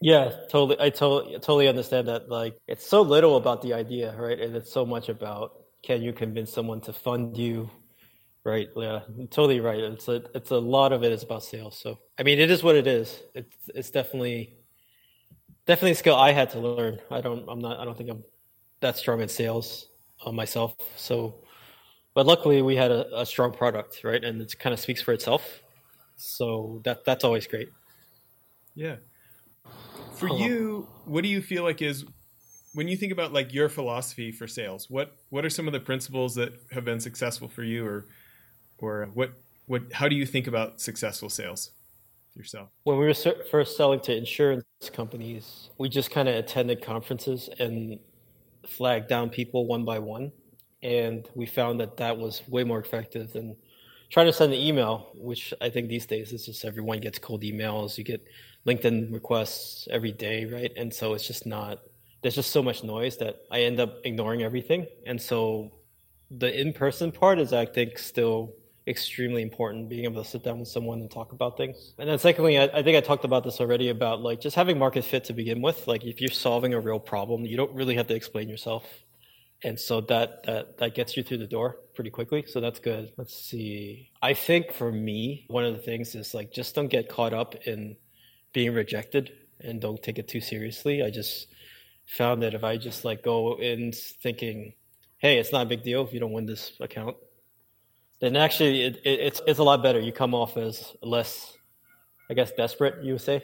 yeah 0.01 0.32
totally 0.50 0.77
i 0.79 0.89
totally 0.89 1.34
totally 1.34 1.68
understand 1.68 2.08
that 2.08 2.29
like 2.29 2.58
it's 2.68 2.86
so 2.88 3.01
little 3.01 3.36
about 3.36 3.62
the 3.62 3.74
idea 3.74 4.15
right? 4.18 4.39
And 4.39 4.56
it's 4.56 4.72
so 4.72 4.86
much 4.86 5.10
about 5.10 5.65
can 5.84 6.01
you 6.01 6.13
convince 6.13 6.51
someone 6.53 6.82
to 6.82 6.94
fund 6.94 7.38
you 7.38 7.70
right? 8.46 8.68
Yeah 8.75 9.01
totally 9.32 9.60
right. 9.60 9.79
It's 9.79 10.08
a 10.08 10.24
it's 10.34 10.51
a 10.51 10.58
lot 10.58 10.94
of 10.94 11.03
it 11.03 11.12
is 11.12 11.24
about 11.24 11.44
sales. 11.44 11.77
So 11.77 12.00
i 12.18 12.24
mean 12.24 12.39
it 12.39 12.50
is 12.50 12.63
what 12.63 12.75
it 12.75 12.88
is. 12.88 13.22
It's 13.36 13.56
it's 13.75 13.89
definitely 13.91 14.56
definitely 15.68 15.91
a 15.91 15.96
skill 15.96 16.15
i 16.15 16.32
had 16.32 16.50
to 16.51 16.60
learn. 16.60 17.00
I 17.12 17.22
don't 17.22 17.48
i'm 17.50 17.60
not 17.60 17.79
i 17.79 17.86
don't 17.86 17.98
think 17.98 18.10
i'm 18.10 18.24
that 18.82 18.98
strong 18.98 19.22
in 19.22 19.27
sales 19.29 19.89
uh, 20.25 20.32
myself. 20.32 20.75
So 20.96 21.44
but 22.13 22.25
luckily 22.25 22.62
we 22.62 22.75
had 22.75 22.91
a, 22.91 23.22
a 23.22 23.25
strong 23.25 23.51
product 23.51 24.01
right? 24.03 24.24
And 24.24 24.41
it 24.41 24.58
kind 24.60 24.74
of 24.74 24.79
speaks 24.79 25.01
for 25.01 25.13
itself. 25.13 25.62
So 26.15 26.82
that 26.86 27.03
that's 27.06 27.24
always 27.25 27.48
great. 27.48 27.70
Yeah 28.75 28.96
for 30.20 30.30
you 30.30 30.88
what 31.06 31.24
do 31.24 31.30
you 31.30 31.42
feel 31.42 31.64
like 31.64 31.82
is 31.82 32.06
when 32.74 32.88
you 32.88 32.96
think 32.96 33.12
about 33.12 33.34
like 33.34 33.54
your 33.54 33.70
philosophy 33.70 34.32
for 34.32 34.48
sales, 34.48 34.90
what 34.90 35.16
what 35.30 35.46
are 35.46 35.50
some 35.50 35.68
of 35.68 35.74
the 35.74 35.80
principles 35.80 36.36
that 36.36 36.54
have 36.72 36.86
been 36.86 37.00
successful 37.00 37.48
for 37.48 37.63
you, 37.63 37.86
or 37.86 38.08
or 38.78 39.10
what 39.13 39.34
what 39.65 39.91
how 39.93 40.08
do 40.08 40.15
you 40.15 40.26
think 40.26 40.48
about 40.48 40.80
successful 40.80 41.30
sales 41.30 41.72
yourself? 42.36 42.70
When 42.84 42.98
we 42.98 43.06
were 43.06 43.13
first 43.52 43.76
selling 43.76 44.00
to 44.02 44.15
insurance 44.15 44.63
companies, 44.93 45.70
we 45.78 45.89
just 45.89 46.12
kind 46.12 46.30
of 46.30 46.36
attended 46.36 46.82
conferences 46.82 47.50
and 47.60 48.00
flagged 48.67 49.10
down 49.10 49.30
people 49.30 49.65
one 49.65 49.84
by 49.84 50.00
one, 50.00 50.32
and 50.84 51.28
we 51.36 51.46
found 51.46 51.80
that 51.80 51.98
that 51.98 52.17
was 52.17 52.43
way 52.48 52.63
more 52.63 52.80
effective 52.80 53.34
than 53.34 53.56
trying 54.10 54.28
to 54.28 54.34
send 54.34 54.54
an 54.54 54.60
email, 54.60 55.10
which 55.15 55.54
I 55.60 55.70
think 55.70 55.89
these 55.89 56.06
days 56.06 56.34
is 56.34 56.46
just 56.46 56.65
everyone 56.65 57.00
gets 57.00 57.20
cold 57.20 57.41
emails. 57.41 57.98
You 57.98 58.04
get 58.04 58.24
LinkedIn 58.65 59.13
requests 59.13 59.88
every 59.89 60.12
day, 60.12 60.45
right? 60.45 60.72
And 60.76 60.93
so 60.93 61.13
it's 61.13 61.28
just 61.28 61.45
not 61.45 61.80
there's 62.22 62.36
just 62.36 62.52
so 62.52 62.62
much 62.62 62.84
noise 62.84 63.17
that 63.17 63.41
I 63.50 63.62
end 63.62 63.80
up 63.80 64.02
ignoring 64.04 64.43
everything. 64.43 64.88
And 65.06 65.22
so 65.22 65.72
the 66.32 66.60
in 66.60 66.74
person 66.74 67.12
part 67.12 67.39
is, 67.39 67.54
I 67.54 67.65
think, 67.65 67.98
still 67.98 68.54
extremely 68.88 69.41
important 69.41 69.88
being 69.88 70.06
able 70.06 70.24
to 70.24 70.30
sit 70.30 70.43
down 70.43 70.60
with 70.60 70.67
someone 70.67 71.00
and 71.00 71.12
talk 71.12 71.32
about 71.32 71.58
things. 71.58 71.93
And 71.98 72.10
then 72.10 72.17
secondly, 72.17 72.58
I, 72.58 72.63
I, 72.63 72.84
think 72.84 72.98
I 72.98 73.02
talked 73.02 73.24
about 73.24 73.43
this 73.43 73.62
already 73.62 73.89
about 73.89 74.22
like 74.22 74.41
just 74.41 74.56
having 74.56 74.80
market 74.80 75.06
fit 75.06 75.26
to 75.26 75.34
begin 75.34 75.62
with. 75.62 75.88
Like 75.88 76.04
if 76.04 76.19
you're 76.19 76.32
solving 76.32 76.74
a 76.74 76.80
real 76.80 77.00
problem, 77.00 77.45
you 77.45 77.56
don't 77.56 77.74
really 77.74 77.95
have 77.95 78.08
to 78.08 78.15
explain 78.15 78.50
yourself. 78.50 78.84
And 79.62 79.78
so 79.78 80.02
that 80.02 80.43
that 80.43 80.78
that 80.78 80.95
gets 80.95 81.17
you 81.17 81.24
through 81.24 81.39
the 81.39 81.48
door 81.48 81.78
pretty 81.93 82.10
quickly. 82.10 82.45
So 82.48 82.62
that's 82.62 82.80
good. 82.80 83.12
Let's 83.17 83.36
see. 83.36 84.10
I 84.22 84.34
think 84.34 84.72
for 84.72 84.89
me, 84.89 85.45
one 85.50 85.65
of 85.65 85.74
the 85.74 85.82
things 85.82 86.15
is 86.15 86.34
like 86.34 86.52
just 86.52 86.76
don't 86.76 86.88
get 86.88 87.10
caught 87.10 87.34
up 87.34 87.56
in 87.67 87.98
being 88.54 88.74
rejected 88.74 89.32
and 89.62 89.82
don't 89.82 90.02
take 90.02 90.18
it 90.18 90.28
too 90.28 90.42
seriously. 90.42 91.04
I 91.04 91.10
just 91.10 91.48
found 92.06 92.42
that 92.44 92.54
if 92.54 92.64
I 92.64 92.78
just 92.78 93.06
like 93.06 93.24
go 93.24 93.60
in 93.60 93.92
thinking, 93.92 94.74
hey, 95.18 95.38
it's 95.38 95.52
not 95.52 95.66
a 95.66 95.70
big 95.70 95.84
deal 95.84 96.06
if 96.06 96.14
you 96.14 96.20
don't 96.20 96.32
win 96.32 96.46
this 96.46 96.72
account, 96.80 97.18
then 98.20 98.36
actually 98.36 98.84
it, 98.84 98.96
it, 99.06 99.20
it's 99.20 99.42
it's 99.48 99.60
a 99.60 99.64
lot 99.64 99.84
better. 99.84 100.00
You 100.00 100.12
come 100.12 100.34
off 100.34 100.58
as 100.58 100.94
less, 101.02 101.54
I 102.30 102.34
guess, 102.34 102.52
desperate. 102.52 103.04
You 103.04 103.14
would 103.14 103.22
say, 103.22 103.44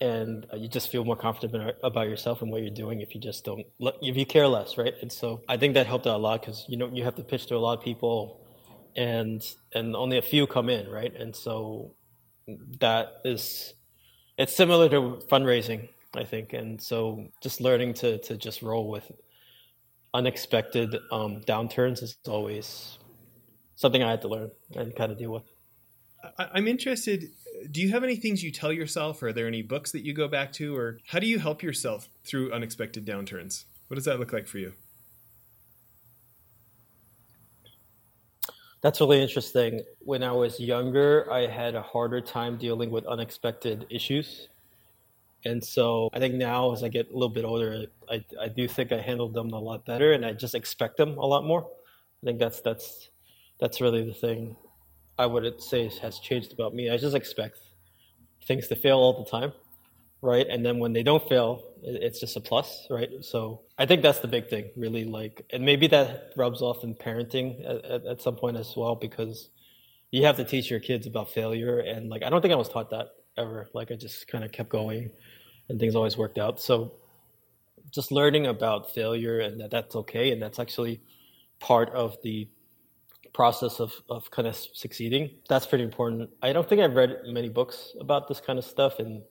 and 0.00 0.46
uh, 0.52 0.56
you 0.56 0.68
just 0.68 0.90
feel 0.90 1.04
more 1.04 1.16
confident 1.16 1.76
about 1.82 2.08
yourself 2.08 2.42
and 2.42 2.50
what 2.50 2.62
you're 2.62 2.74
doing 2.74 3.00
if 3.00 3.14
you 3.14 3.20
just 3.20 3.44
don't 3.44 3.64
if 4.02 4.16
you 4.16 4.26
care 4.26 4.48
less, 4.48 4.76
right? 4.76 4.94
And 5.00 5.10
so 5.10 5.42
I 5.48 5.56
think 5.56 5.74
that 5.74 5.86
helped 5.86 6.06
out 6.06 6.16
a 6.16 6.22
lot 6.22 6.40
because 6.40 6.64
you 6.68 6.76
know 6.76 6.88
you 6.92 7.04
have 7.04 7.14
to 7.16 7.24
pitch 7.24 7.46
to 7.46 7.56
a 7.56 7.58
lot 7.58 7.78
of 7.78 7.84
people, 7.84 8.40
and 8.96 9.42
and 9.74 9.94
only 9.96 10.18
a 10.18 10.22
few 10.22 10.46
come 10.46 10.68
in, 10.68 10.88
right? 10.88 11.14
And 11.14 11.34
so 11.34 11.94
that 12.80 13.20
is 13.24 13.74
it's 14.38 14.54
similar 14.56 14.88
to 14.88 15.20
fundraising 15.30 15.88
I 16.14 16.24
think. 16.24 16.52
And 16.52 16.80
so 16.80 17.28
just 17.42 17.60
learning 17.60 17.94
to 17.94 18.18
to 18.18 18.36
just 18.36 18.62
roll 18.62 18.88
with 18.88 19.10
unexpected 20.12 20.96
um, 21.12 21.40
downturns 21.42 22.02
is 22.02 22.16
always 22.26 22.98
something 23.76 24.02
I 24.02 24.10
had 24.10 24.22
to 24.22 24.28
learn 24.28 24.50
and 24.74 24.94
kind 24.94 25.12
of 25.12 25.18
deal 25.18 25.30
with. 25.30 25.44
I'm 26.38 26.68
interested. 26.68 27.30
Do 27.70 27.80
you 27.80 27.90
have 27.90 28.04
any 28.04 28.16
things 28.16 28.42
you 28.42 28.50
tell 28.50 28.72
yourself? 28.72 29.22
Or 29.22 29.28
are 29.28 29.32
there 29.32 29.46
any 29.46 29.62
books 29.62 29.92
that 29.92 30.04
you 30.04 30.12
go 30.12 30.28
back 30.28 30.52
to, 30.54 30.76
or 30.76 30.98
how 31.06 31.18
do 31.18 31.26
you 31.26 31.38
help 31.38 31.62
yourself 31.62 32.08
through 32.24 32.52
unexpected 32.52 33.06
downturns? 33.06 33.64
What 33.88 33.94
does 33.94 34.04
that 34.04 34.18
look 34.18 34.32
like 34.32 34.46
for 34.46 34.58
you? 34.58 34.74
That's 38.82 39.00
really 39.00 39.20
interesting. 39.20 39.82
When 40.00 40.22
I 40.22 40.32
was 40.32 40.58
younger, 40.58 41.30
I 41.30 41.46
had 41.46 41.74
a 41.74 41.82
harder 41.82 42.20
time 42.20 42.56
dealing 42.56 42.90
with 42.90 43.04
unexpected 43.04 43.86
issues. 43.90 44.48
And 45.44 45.62
so 45.62 46.10
I 46.12 46.18
think 46.18 46.34
now, 46.34 46.72
as 46.72 46.82
I 46.82 46.88
get 46.88 47.10
a 47.10 47.12
little 47.12 47.28
bit 47.28 47.44
older, 47.44 47.86
I, 48.10 48.24
I 48.40 48.48
do 48.48 48.68
think 48.68 48.92
I 48.92 49.00
handled 49.00 49.34
them 49.34 49.50
a 49.50 49.58
lot 49.58 49.86
better, 49.86 50.12
and 50.12 50.24
I 50.24 50.32
just 50.32 50.54
expect 50.54 50.96
them 50.96 51.16
a 51.16 51.26
lot 51.26 51.44
more. 51.44 51.66
I 52.22 52.26
think 52.26 52.38
that's 52.38 52.60
that's 52.60 53.08
that's 53.58 53.80
really 53.80 54.04
the 54.04 54.14
thing 54.14 54.56
I 55.18 55.26
would 55.26 55.62
say 55.62 55.90
has 56.02 56.18
changed 56.18 56.52
about 56.52 56.74
me. 56.74 56.90
I 56.90 56.96
just 56.98 57.16
expect 57.16 57.58
things 58.46 58.68
to 58.68 58.76
fail 58.76 58.98
all 58.98 59.24
the 59.24 59.30
time, 59.30 59.52
right? 60.22 60.46
And 60.48 60.64
then 60.64 60.78
when 60.78 60.92
they 60.92 61.02
don't 61.02 61.26
fail, 61.28 61.62
it's 61.82 62.20
just 62.20 62.36
a 62.36 62.40
plus, 62.40 62.86
right? 62.90 63.08
So 63.22 63.62
I 63.78 63.86
think 63.86 64.02
that's 64.02 64.20
the 64.20 64.28
big 64.28 64.48
thing, 64.48 64.70
really. 64.76 65.04
Like, 65.04 65.44
and 65.50 65.64
maybe 65.64 65.86
that 65.88 66.32
rubs 66.36 66.60
off 66.60 66.84
in 66.84 66.94
parenting 66.94 67.64
at, 67.66 68.06
at, 68.06 68.22
some 68.22 68.36
point 68.36 68.56
as 68.56 68.74
well, 68.76 68.94
because 68.94 69.48
you 70.10 70.24
have 70.26 70.36
to 70.36 70.44
teach 70.44 70.70
your 70.70 70.80
kids 70.80 71.06
about 71.06 71.30
failure. 71.30 71.78
And 71.78 72.10
like, 72.10 72.22
I 72.22 72.28
don't 72.30 72.42
think 72.42 72.52
I 72.52 72.56
was 72.56 72.68
taught 72.68 72.90
that 72.90 73.08
ever. 73.38 73.68
Like, 73.72 73.90
I 73.90 73.96
just 73.96 74.28
kind 74.28 74.44
of 74.44 74.52
kept 74.52 74.68
going 74.68 75.10
and 75.68 75.80
things 75.80 75.94
always 75.94 76.18
worked 76.18 76.38
out. 76.38 76.60
So 76.60 76.92
just 77.90 78.12
learning 78.12 78.46
about 78.46 78.94
failure 78.94 79.40
and 79.40 79.60
that 79.60 79.70
that's 79.70 79.96
okay 79.96 80.32
and 80.32 80.42
that's 80.42 80.58
actually 80.58 81.00
part 81.60 81.90
of 81.90 82.16
the 82.22 82.48
process 83.32 83.80
of, 83.80 83.92
of 84.10 84.30
kind 84.30 84.48
of 84.48 84.56
succeeding. 84.56 85.30
That's 85.48 85.66
pretty 85.66 85.84
important. 85.84 86.30
I 86.42 86.52
don't 86.52 86.68
think 86.68 86.80
I've 86.80 86.94
read 86.94 87.20
many 87.26 87.48
books 87.48 87.92
about 87.98 88.28
this 88.28 88.40
kind 88.40 88.58
of 88.58 88.64
stuff 88.64 88.98
and 88.98 89.22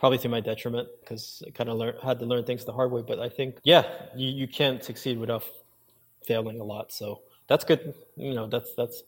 probably 0.00 0.16
to 0.16 0.30
my 0.30 0.40
detriment 0.40 0.88
because 1.00 1.42
I 1.46 1.50
kind 1.50 1.68
of 1.68 1.76
learned 1.76 1.98
had 2.02 2.18
to 2.20 2.24
learn 2.24 2.44
things 2.44 2.64
the 2.64 2.72
hard 2.72 2.90
way. 2.90 3.02
But 3.06 3.20
I 3.20 3.28
think, 3.28 3.58
yeah, 3.62 3.84
you, 4.16 4.30
you 4.30 4.48
can't 4.48 4.82
succeed 4.82 5.18
without 5.18 5.44
failing 6.24 6.58
a 6.58 6.64
lot. 6.64 6.90
So 6.90 7.20
that's 7.46 7.64
good. 7.64 7.94
You 8.16 8.34
know, 8.34 8.46
that's, 8.46 8.74
that's, 8.74 9.02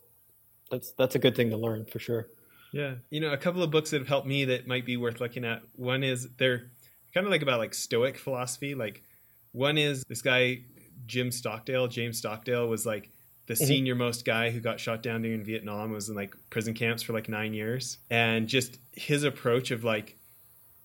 that's, 0.69 0.91
that's 0.91 1.15
a 1.15 1.19
good 1.19 1.35
thing 1.35 1.49
to 1.49 1.57
learn 1.57 1.85
for 1.85 1.97
sure. 1.97 2.27
Yeah, 2.71 2.95
you 3.09 3.19
know, 3.19 3.33
a 3.33 3.37
couple 3.37 3.63
of 3.63 3.71
books 3.71 3.89
that 3.91 4.01
have 4.01 4.07
helped 4.07 4.27
me 4.27 4.45
that 4.45 4.67
might 4.67 4.85
be 4.85 4.97
worth 4.97 5.19
looking 5.19 5.45
at. 5.45 5.63
One 5.75 6.03
is 6.03 6.27
they're 6.37 6.71
kind 7.13 7.25
of 7.25 7.31
like 7.31 7.41
about 7.41 7.59
like 7.59 7.73
Stoic 7.73 8.17
philosophy. 8.17 8.75
Like 8.75 9.03
one 9.51 9.77
is 9.77 10.03
this 10.07 10.21
guy 10.21 10.61
Jim 11.05 11.31
Stockdale. 11.31 11.87
James 11.87 12.17
Stockdale 12.17 12.67
was 12.67 12.85
like 12.85 13.11
the 13.45 13.53
mm-hmm. 13.53 13.65
senior 13.65 13.95
most 13.95 14.25
guy 14.25 14.49
who 14.49 14.59
got 14.59 14.79
shot 14.79 15.03
down 15.03 15.21
during 15.21 15.43
Vietnam. 15.43 15.91
Was 15.91 16.09
in 16.09 16.15
like 16.15 16.33
prison 16.49 16.73
camps 16.73 17.03
for 17.03 17.13
like 17.13 17.29
nine 17.29 17.53
years, 17.53 17.99
and 18.09 18.47
just 18.47 18.79
his 18.91 19.23
approach 19.23 19.69
of 19.69 19.83
like 19.83 20.17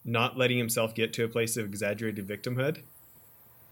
not 0.08 0.38
letting 0.38 0.56
himself 0.56 0.94
get 0.94 1.12
to 1.12 1.24
a 1.24 1.28
place 1.28 1.56
of 1.56 1.66
exaggerated 1.66 2.26
victimhood. 2.26 2.78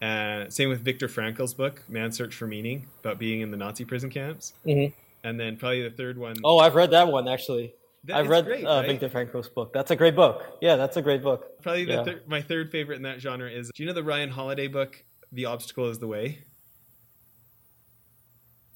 Uh, 0.02 0.50
same 0.50 0.68
with 0.68 0.82
Viktor 0.82 1.08
Frankl's 1.08 1.54
book, 1.54 1.82
Man's 1.88 2.16
Search 2.16 2.34
for 2.34 2.46
Meaning, 2.46 2.86
about 3.00 3.18
being 3.18 3.40
in 3.40 3.50
the 3.50 3.56
Nazi 3.56 3.84
prison 3.84 4.10
camps. 4.10 4.52
Mm-hmm. 4.66 4.94
And 5.24 5.40
then 5.40 5.56
probably 5.56 5.82
the 5.82 5.90
third 5.90 6.18
one. 6.18 6.36
Oh, 6.44 6.58
I've 6.58 6.74
read 6.74 6.90
that 6.90 7.08
one 7.08 7.26
actually. 7.26 7.74
That 8.04 8.18
I've 8.18 8.28
read 8.28 8.44
great, 8.44 8.64
uh, 8.64 8.80
right? 8.80 8.86
Viktor 8.86 9.08
Frankl's 9.08 9.48
book. 9.48 9.72
That's 9.72 9.90
a 9.90 9.96
great 9.96 10.14
book. 10.14 10.58
Yeah, 10.60 10.76
that's 10.76 10.96
a 10.96 11.02
great 11.02 11.22
book. 11.22 11.60
Probably 11.62 11.88
yeah. 11.88 12.04
thir- 12.04 12.20
my 12.26 12.42
third 12.42 12.70
favorite 12.70 12.96
in 12.96 13.02
that 13.02 13.20
genre 13.20 13.50
is. 13.50 13.70
Do 13.74 13.82
you 13.82 13.88
know 13.88 13.94
the 13.94 14.04
Ryan 14.04 14.30
Holiday 14.30 14.68
book, 14.68 15.02
The 15.32 15.46
Obstacle 15.46 15.88
Is 15.88 15.98
the 15.98 16.06
Way? 16.06 16.38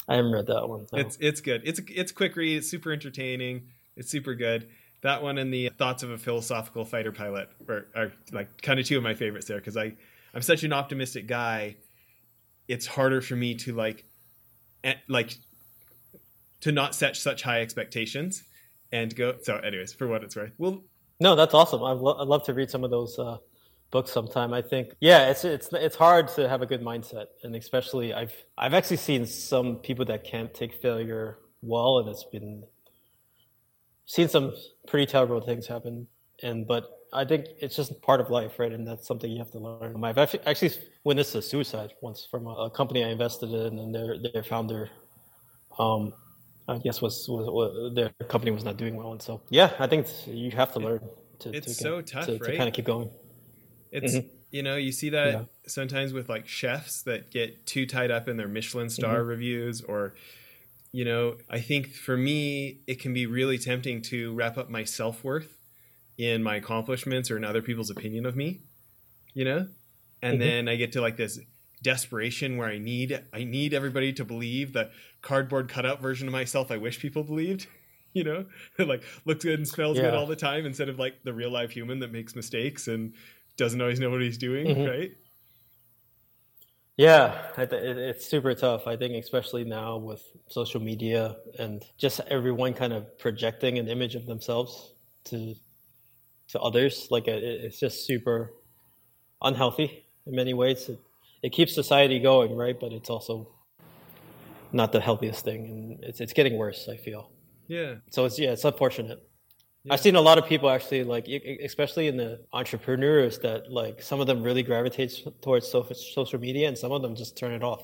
I 0.09 0.17
haven't 0.17 0.33
read 0.33 0.47
that 0.47 0.67
one. 0.67 0.87
No. 0.93 0.99
It's 0.99 1.17
it's 1.21 1.41
good. 1.41 1.63
It's 1.65 1.81
it's 1.87 2.11
quick 2.11 2.35
read. 2.35 2.57
It's 2.57 2.69
super 2.69 2.91
entertaining. 2.91 3.69
It's 3.97 4.11
super 4.11 4.35
good. 4.35 4.67
That 5.03 5.23
one 5.23 5.39
and 5.39 5.53
the 5.53 5.71
Thoughts 5.71 6.03
of 6.03 6.11
a 6.11 6.19
Philosophical 6.19 6.85
Fighter 6.85 7.13
Pilot 7.13 7.49
are, 7.69 7.87
are 7.95 8.13
like 8.33 8.61
kind 8.61 8.79
of 8.79 8.87
two 8.87 8.97
of 8.97 9.03
my 9.03 9.15
favorites 9.15 9.47
there 9.47 9.57
because 9.59 9.77
I 9.77 9.95
I'm 10.35 10.43
such 10.43 10.63
an 10.63 10.73
optimistic 10.73 11.27
guy. 11.27 11.77
It's 12.69 12.87
harder 12.87 13.21
for 13.21 13.35
me 13.35 13.57
to 13.57 13.75
like, 13.75 14.05
like, 15.09 15.37
to 16.61 16.73
not 16.73 16.95
set 16.95 17.17
such 17.17 17.43
high 17.43 17.63
expectations 17.63 18.45
and 18.93 19.15
go. 19.15 19.35
So, 19.43 19.57
anyways, 19.57 19.93
for 19.93 20.07
what 20.07 20.23
it's 20.23 20.37
worth, 20.37 20.53
well, 20.59 20.85
no, 21.19 21.35
that's 21.35 21.55
awesome. 21.55 21.83
I'd, 21.83 21.99
lo- 21.99 22.17
I'd 22.19 22.29
love 22.29 22.45
to 22.45 22.55
read 22.55 22.71
some 22.71 22.85
of 22.85 22.91
those 22.91 23.19
uh, 23.19 23.39
books 23.91 24.13
sometime. 24.13 24.53
I 24.53 24.63
think, 24.63 24.95
yeah, 25.01 25.31
it's 25.31 25.45
it's 25.45 25.69
it's 25.73 25.97
hard 25.97 26.29
to 26.29 26.49
have 26.49 26.63
a 26.63 26.67
good 26.67 26.83
mindset, 26.83 27.27
and 27.43 27.57
especially 27.57 28.15
I've 28.15 28.35
I've 28.57 28.75
actually 28.75 28.99
seen 28.99 29.27
some 29.27 29.77
people 29.77 30.05
that 30.07 30.25
can't 30.25 30.53
take 30.55 30.75
failure 30.75 31.39
well, 31.63 31.99
and 31.99 32.09
it's 32.09 32.25
been 32.25 32.63
seen 34.11 34.29
some 34.29 34.53
pretty 34.89 35.07
terrible 35.07 35.41
things 35.41 35.69
happen. 35.69 36.09
And 36.43 36.67
but 36.67 36.91
I 37.13 37.25
think 37.25 37.47
it's 37.61 37.77
just 37.77 38.03
part 38.03 38.21
of 38.21 38.29
life, 38.29 38.59
right? 38.59 38.73
And 38.73 38.87
that's 38.87 39.07
something 39.07 39.31
you 39.31 39.39
have 39.39 39.53
to 39.53 39.59
learn. 39.59 40.03
I've 40.03 40.19
actually 40.19 40.41
actually 40.47 40.73
witnessed 41.05 41.35
a 41.37 41.43
suicide 41.43 41.93
once 42.01 42.27
from 42.29 42.47
a, 42.49 42.71
company 42.71 43.05
I 43.05 43.09
invested 43.09 43.51
in, 43.51 43.79
and 43.79 43.95
their 43.95 44.17
their 44.19 44.43
founder, 44.43 44.91
um, 45.79 46.13
I 46.69 46.79
guess 46.79 47.01
was, 47.01 47.27
was, 47.29 47.47
was, 47.49 47.95
their 47.95 48.11
company 48.27 48.51
was 48.51 48.65
not 48.65 48.77
doing 48.77 48.97
well, 48.97 49.13
and 49.13 49.23
so 49.23 49.43
yeah, 49.49 49.73
I 49.79 49.87
think 49.87 50.07
you 50.27 50.51
have 50.53 50.73
to 50.73 50.81
learn. 50.81 51.01
To, 51.41 51.55
it's 51.55 51.67
to, 51.67 51.75
so 51.75 52.01
tough, 52.01 52.27
to, 52.27 52.33
right? 52.33 52.43
to 52.43 52.57
kind 52.57 52.69
of 52.69 52.75
keep 52.75 52.87
going. 52.87 53.11
It's 53.93 54.15
mm-hmm. 54.17 54.29
you 54.51 54.63
know 54.63 54.77
you 54.77 54.93
see 54.93 55.11
that 55.11 55.33
yeah. 55.33 55.43
sometimes 55.67 56.13
with 56.13 56.29
like 56.29 56.49
chefs 56.49 57.03
that 57.03 57.31
get 57.31 57.65
too 57.67 57.87
tied 57.87 58.11
up 58.11 58.29
in 58.29 58.37
their 58.37 58.49
Michelin 58.49 58.91
star 58.91 59.19
mm-hmm. 59.19 59.29
reviews 59.29 59.83
or 59.83 60.15
you 60.93 61.05
know 61.05 61.37
I 61.49 61.61
think 61.61 61.93
for 61.93 62.17
me 62.17 62.81
it 62.87 63.01
can 63.01 63.13
be 63.13 63.27
really 63.27 63.59
tempting 63.59 64.03
to 64.03 64.35
wrap 64.35 64.59
up 64.59 64.69
my 64.69 64.85
self 64.85 65.23
worth 65.25 65.57
in 66.21 66.43
my 66.43 66.57
accomplishments 66.57 67.31
or 67.31 67.39
in 67.39 67.45
other 67.45 67.63
people's 67.63 67.89
opinion 67.89 68.27
of 68.27 68.37
me, 68.37 68.61
you 69.33 69.43
know? 69.45 69.67
And 70.23 70.39
mm-hmm. 70.39 70.49
then 70.49 70.69
I 70.69 70.77
get 70.77 70.93
to 70.93 71.01
like 71.01 71.17
this 71.17 71.39
desperation 71.83 72.59
where 72.59 72.69
I 72.69 72.77
need 72.77 73.23
I 73.33 73.45
need 73.45 73.73
everybody 73.73 74.13
to 74.13 74.25
believe 74.25 74.75
the 74.75 74.91
cardboard 75.23 75.71
cutout 75.71 76.03
version 76.03 76.29
of 76.29 76.33
myself 76.33 76.71
I 76.71 76.77
wish 76.77 77.01
people 77.01 77.25
believed, 77.25 77.67
you 78.13 78.23
know? 78.25 78.45
like 78.79 79.03
looks 79.25 79.45
good 79.45 79.59
and 79.59 79.67
smells 79.67 79.97
yeah. 79.97 80.05
good 80.05 80.15
all 80.15 80.27
the 80.27 80.37
time 80.37 80.67
instead 80.67 80.91
of 80.91 80.99
like 80.99 81.23
the 81.25 81.33
real 81.33 81.51
life 81.51 81.71
human 81.71 82.01
that 82.01 82.13
makes 82.13 82.37
mistakes 82.37 82.87
and 82.87 83.15
doesn't 83.57 83.81
always 83.81 83.99
know 83.99 84.11
what 84.11 84.21
he's 84.21 84.39
doing, 84.39 84.67
mm-hmm. 84.67 84.91
right? 84.91 85.11
Yeah, 87.01 87.35
it's 87.57 88.27
super 88.27 88.55
tough. 88.55 88.87
I 88.87 88.95
think, 88.95 89.15
especially 89.15 89.65
now 89.65 89.97
with 89.97 90.23
social 90.49 90.83
media 90.83 91.37
and 91.59 91.83
just 91.97 92.21
everyone 92.29 92.75
kind 92.75 92.93
of 92.93 93.19
projecting 93.19 93.79
an 93.79 93.89
image 93.89 94.17
of 94.17 94.27
themselves 94.27 94.93
to 95.25 95.55
to 96.49 96.61
others. 96.61 97.09
Like 97.11 97.27
it, 97.27 97.43
it's 97.43 97.81
just 97.81 98.07
super 98.07 98.53
unhealthy 99.41 100.05
in 100.27 100.35
many 100.37 100.53
ways. 100.53 100.91
It, 100.91 101.01
it 101.43 101.53
keeps 101.53 101.75
society 101.75 102.19
going, 102.21 102.55
right? 102.55 102.79
But 102.79 102.93
it's 102.93 103.09
also 103.09 103.49
not 104.73 104.93
the 104.93 105.01
healthiest 105.01 105.43
thing, 105.43 105.67
and 105.71 106.05
it's 106.05 106.21
it's 106.21 106.35
getting 106.35 106.59
worse. 106.59 106.87
I 106.87 106.99
feel. 106.99 107.31
Yeah. 107.67 107.95
So 108.11 108.27
it's 108.27 108.39
yeah, 108.39 108.51
it's 108.51 108.67
unfortunate. 108.67 109.27
Yeah. 109.85 109.95
I've 109.95 110.01
seen 110.01 110.17
a 110.17 110.21
lot 110.21 110.37
of 110.37 110.47
people 110.47 110.69
actually 110.69 111.05
like, 111.05 111.27
especially 111.29 112.09
in 112.09 112.17
the 112.17 112.41
entrepreneurs, 112.53 113.39
that 113.39 113.73
like 113.73 114.03
some 114.03 114.21
of 114.21 114.27
them 114.27 114.43
really 114.43 114.63
gravitate 114.63 115.13
towards 115.41 115.69
social 115.69 116.39
media, 116.39 116.69
and 116.69 116.77
some 116.77 116.93
of 116.93 117.01
them 117.03 117.15
just 117.15 117.37
turn 117.37 117.53
it 117.53 117.63
off, 117.63 117.83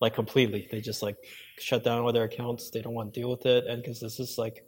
like 0.00 0.14
completely. 0.14 0.68
They 0.70 0.80
just 0.80 1.02
like 1.02 1.16
shut 1.58 1.82
down 1.82 2.02
all 2.02 2.12
their 2.12 2.24
accounts. 2.24 2.70
They 2.70 2.82
don't 2.82 2.92
want 2.92 3.14
to 3.14 3.20
deal 3.20 3.30
with 3.30 3.46
it, 3.46 3.66
and 3.66 3.82
because 3.82 4.00
this 4.00 4.20
is 4.20 4.36
like, 4.36 4.64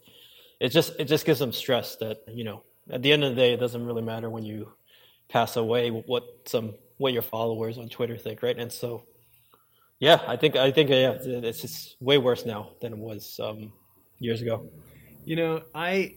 it 0.61 0.71
just 0.71 0.95
it 0.99 1.05
just 1.05 1.27
gives 1.27 1.40
them 1.40 1.53
stress 1.53 1.97
that 1.97 2.21
you 2.27 2.45
know 2.45 2.62
at 2.90 3.03
the 3.03 3.12
end 3.12 3.25
of 3.25 3.31
the 3.31 3.37
day, 3.37 3.53
it 3.53 3.61
doesn't 3.61 3.85
really 3.85 4.03
matter 4.03 4.31
when 4.31 4.45
you 4.45 4.73
pass 5.29 5.57
away 5.57 5.90
what 5.90 6.25
some 6.47 6.75
what 6.99 7.12
your 7.12 7.23
followers 7.23 7.79
on 7.79 7.88
Twitter 7.88 8.16
think, 8.16 8.42
right? 8.42 8.59
And 8.59 8.73
so, 8.73 9.05
yeah, 9.99 10.21
I 10.27 10.37
think 10.37 10.57
I 10.57 10.71
think 10.71 10.90
yeah, 10.90 11.16
it's 11.21 11.61
just 11.61 11.97
way 12.01 12.19
worse 12.19 12.47
now 12.47 12.71
than 12.81 12.92
it 12.92 12.99
was 12.99 13.38
um, 13.42 13.73
years 14.19 14.40
ago. 14.40 14.71
You 15.25 15.37
know, 15.37 15.62
I, 15.75 16.16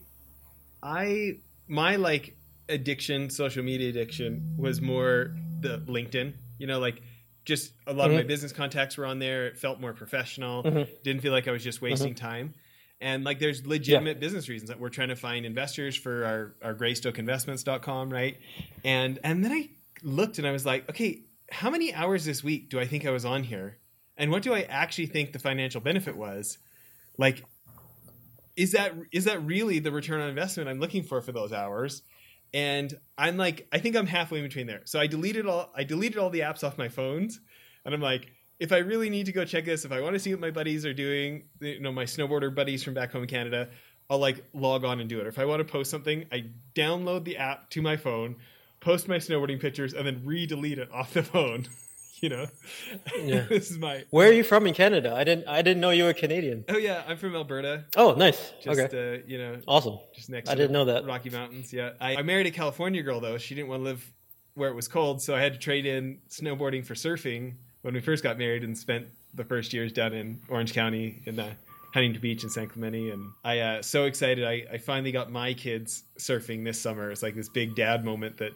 I, 0.82 1.38
my 1.68 1.96
like 1.96 2.36
addiction, 2.68 3.30
social 3.30 3.62
media 3.62 3.90
addiction, 3.90 4.54
was 4.56 4.80
more 4.80 5.34
the 5.60 5.78
LinkedIn. 5.78 6.34
You 6.58 6.66
know, 6.66 6.78
like 6.78 7.02
just 7.44 7.72
a 7.86 7.92
lot 7.92 8.04
mm-hmm. 8.04 8.10
of 8.10 8.12
my 8.12 8.20
mm-hmm. 8.20 8.28
business 8.28 8.52
contacts 8.52 8.96
were 8.96 9.06
on 9.06 9.18
there. 9.18 9.46
It 9.46 9.58
felt 9.58 9.80
more 9.80 9.92
professional. 9.92 10.62
Mm-hmm. 10.62 10.92
Didn't 11.02 11.22
feel 11.22 11.32
like 11.32 11.48
I 11.48 11.52
was 11.52 11.64
just 11.64 11.80
wasting 11.80 12.14
mm-hmm. 12.14 12.26
time 12.26 12.54
and 13.00 13.24
like 13.24 13.38
there's 13.38 13.66
legitimate 13.66 14.16
yeah. 14.16 14.20
business 14.20 14.48
reasons 14.48 14.68
that 14.68 14.78
we're 14.78 14.90
trying 14.90 15.08
to 15.08 15.16
find 15.16 15.46
investors 15.46 15.96
for 15.96 16.24
our 16.24 16.54
our 16.62 16.74
greystokeinvestments.com 16.74 18.10
right 18.10 18.36
and 18.84 19.18
and 19.24 19.44
then 19.44 19.52
i 19.52 19.68
looked 20.02 20.38
and 20.38 20.46
i 20.46 20.52
was 20.52 20.66
like 20.66 20.88
okay 20.88 21.22
how 21.50 21.70
many 21.70 21.92
hours 21.94 22.24
this 22.24 22.44
week 22.44 22.70
do 22.70 22.78
i 22.78 22.86
think 22.86 23.06
i 23.06 23.10
was 23.10 23.24
on 23.24 23.42
here 23.42 23.78
and 24.16 24.30
what 24.30 24.42
do 24.42 24.54
i 24.54 24.62
actually 24.62 25.06
think 25.06 25.32
the 25.32 25.38
financial 25.38 25.80
benefit 25.80 26.16
was 26.16 26.58
like 27.18 27.44
is 28.60 28.72
that 28.72 28.92
is 29.10 29.24
that 29.24 29.44
really 29.44 29.78
the 29.78 29.90
return 29.90 30.20
on 30.20 30.28
investment 30.28 30.68
i'm 30.68 30.80
looking 30.80 31.02
for 31.02 31.20
for 31.20 31.32
those 31.32 31.52
hours 31.52 32.02
and 32.52 32.98
i'm 33.16 33.36
like 33.36 33.66
i 33.72 33.78
think 33.78 33.96
i'm 33.96 34.06
halfway 34.06 34.42
between 34.42 34.66
there 34.66 34.82
so 34.84 35.00
i 35.00 35.06
deleted 35.06 35.46
all 35.46 35.72
i 35.74 35.82
deleted 35.82 36.18
all 36.18 36.30
the 36.30 36.40
apps 36.40 36.62
off 36.62 36.76
my 36.76 36.88
phones 36.88 37.40
and 37.84 37.94
i'm 37.94 38.00
like 38.00 38.30
if 38.60 38.72
I 38.72 38.78
really 38.78 39.08
need 39.08 39.24
to 39.26 39.32
go 39.32 39.44
check 39.46 39.64
this, 39.64 39.86
if 39.86 39.90
I 39.90 40.02
want 40.02 40.12
to 40.12 40.18
see 40.18 40.32
what 40.32 40.40
my 40.40 40.50
buddies 40.50 40.84
are 40.84 40.92
doing, 40.92 41.44
you 41.60 41.80
know, 41.80 41.90
my 41.90 42.04
snowboarder 42.04 42.54
buddies 42.54 42.84
from 42.84 42.92
back 42.92 43.10
home 43.10 43.22
in 43.22 43.28
Canada, 43.28 43.70
I'll 44.10 44.18
like 44.18 44.44
log 44.52 44.84
on 44.84 45.00
and 45.00 45.08
do 45.08 45.18
it. 45.18 45.24
Or 45.24 45.30
if 45.30 45.38
I 45.38 45.46
want 45.46 45.60
to 45.60 45.64
post 45.64 45.90
something, 45.90 46.26
I 46.30 46.44
download 46.74 47.24
the 47.24 47.38
app 47.38 47.70
to 47.70 47.80
my 47.80 47.96
phone, 47.96 48.36
post 48.80 49.08
my 49.08 49.16
snowboarding 49.16 49.60
pictures, 49.60 49.94
and 49.94 50.06
then 50.06 50.22
re-delete 50.26 50.78
it 50.78 50.92
off 50.92 51.14
the 51.14 51.22
phone. 51.34 51.68
you 52.22 52.28
know, 52.28 52.46
yeah. 53.18 53.40
this 53.48 53.70
is 53.70 53.78
my. 53.78 54.04
Where 54.10 54.28
are 54.28 54.32
you 54.32 54.44
from 54.44 54.66
in 54.66 54.74
Canada? 54.74 55.14
I 55.14 55.24
didn't. 55.24 55.48
I 55.48 55.62
didn't 55.62 55.80
know 55.80 55.90
you 55.90 56.04
were 56.04 56.12
Canadian. 56.12 56.64
Oh 56.68 56.76
yeah, 56.76 57.02
I'm 57.06 57.16
from 57.16 57.34
Alberta. 57.34 57.84
Oh, 57.96 58.12
nice. 58.14 58.52
Just, 58.62 58.78
okay. 58.78 59.14
Uh, 59.14 59.22
you 59.26 59.38
know, 59.38 59.58
awesome. 59.66 59.98
Just 60.14 60.28
next. 60.28 60.50
I 60.50 60.54
didn't 60.54 60.72
know 60.72 60.84
that. 60.84 61.06
Rocky 61.06 61.30
Mountains. 61.30 61.72
Yeah, 61.72 61.92
I, 62.00 62.16
I 62.16 62.22
married 62.22 62.46
a 62.46 62.50
California 62.50 63.02
girl 63.02 63.20
though. 63.20 63.38
She 63.38 63.54
didn't 63.54 63.68
want 63.68 63.80
to 63.80 63.84
live 63.84 64.12
where 64.54 64.68
it 64.68 64.74
was 64.74 64.88
cold, 64.88 65.22
so 65.22 65.34
I 65.34 65.40
had 65.40 65.54
to 65.54 65.58
trade 65.58 65.86
in 65.86 66.18
snowboarding 66.28 66.84
for 66.84 66.94
surfing 66.94 67.54
when 67.82 67.94
we 67.94 68.00
first 68.00 68.22
got 68.22 68.36
married 68.36 68.64
and 68.64 68.76
spent 68.76 69.06
the 69.32 69.44
first 69.44 69.72
years 69.72 69.92
down 69.92 70.12
in 70.12 70.40
Orange 70.48 70.74
County 70.74 71.22
in 71.24 71.36
the 71.36 71.48
Huntington 71.94 72.20
Beach 72.20 72.44
in 72.44 72.50
San 72.50 72.68
Clemente, 72.68 73.10
and 73.10 73.30
I 73.44 73.58
uh, 73.60 73.82
so 73.82 74.04
excited. 74.04 74.44
I, 74.44 74.64
I 74.72 74.78
finally 74.78 75.12
got 75.12 75.30
my 75.30 75.54
kids 75.54 76.04
surfing 76.18 76.64
this 76.64 76.80
summer. 76.80 77.10
It's 77.10 77.22
like 77.22 77.34
this 77.34 77.48
big 77.48 77.74
dad 77.74 78.04
moment 78.04 78.36
that 78.38 78.52